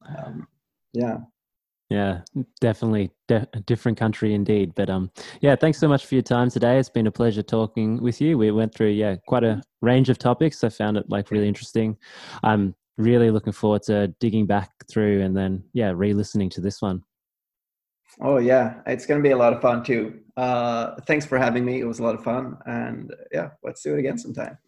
[0.09, 0.47] um,
[0.93, 1.19] yeah
[1.91, 2.21] yeah
[2.61, 6.49] definitely De- a different country indeed but um yeah thanks so much for your time
[6.49, 10.09] today it's been a pleasure talking with you we went through yeah quite a range
[10.09, 11.97] of topics i found it like really interesting
[12.43, 17.03] i'm really looking forward to digging back through and then yeah re-listening to this one
[18.21, 18.81] oh yeah.
[18.87, 20.21] It's going to be a lot of fun too.
[20.37, 21.81] Uh thanks for having me.
[21.81, 22.57] It was a lot of fun.
[22.67, 24.59] And yeah let's do it again sometime.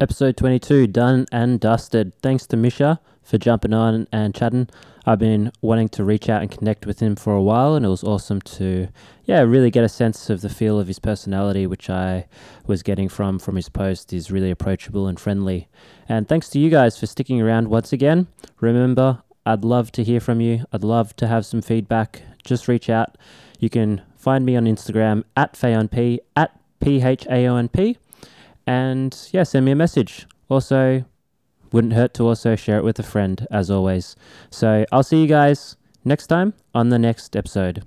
[0.00, 2.14] Episode 22 done and dusted.
[2.22, 4.68] Thanks to Micha for jumping on and chatting.
[5.06, 7.88] I've been wanting to reach out and connect with him for a while, and it
[7.88, 8.88] was awesome to,
[9.24, 12.26] yeah, really get a sense of the feel of his personality, which I
[12.66, 14.10] was getting from from his post.
[14.10, 15.68] He's really approachable and friendly.
[16.08, 18.26] And thanks to you guys for sticking around once again.
[18.60, 20.64] Remember, I'd love to hear from you.
[20.72, 22.22] I'd love to have some feedback.
[22.44, 23.16] Just reach out.
[23.58, 27.96] You can find me on Instagram at Phaonp at P H A O N P
[28.70, 30.26] and yeah, send me a message.
[30.48, 31.04] Also,
[31.72, 34.16] wouldn't hurt to also share it with a friend, as always.
[34.50, 37.84] So I'll see you guys next time on the next episode.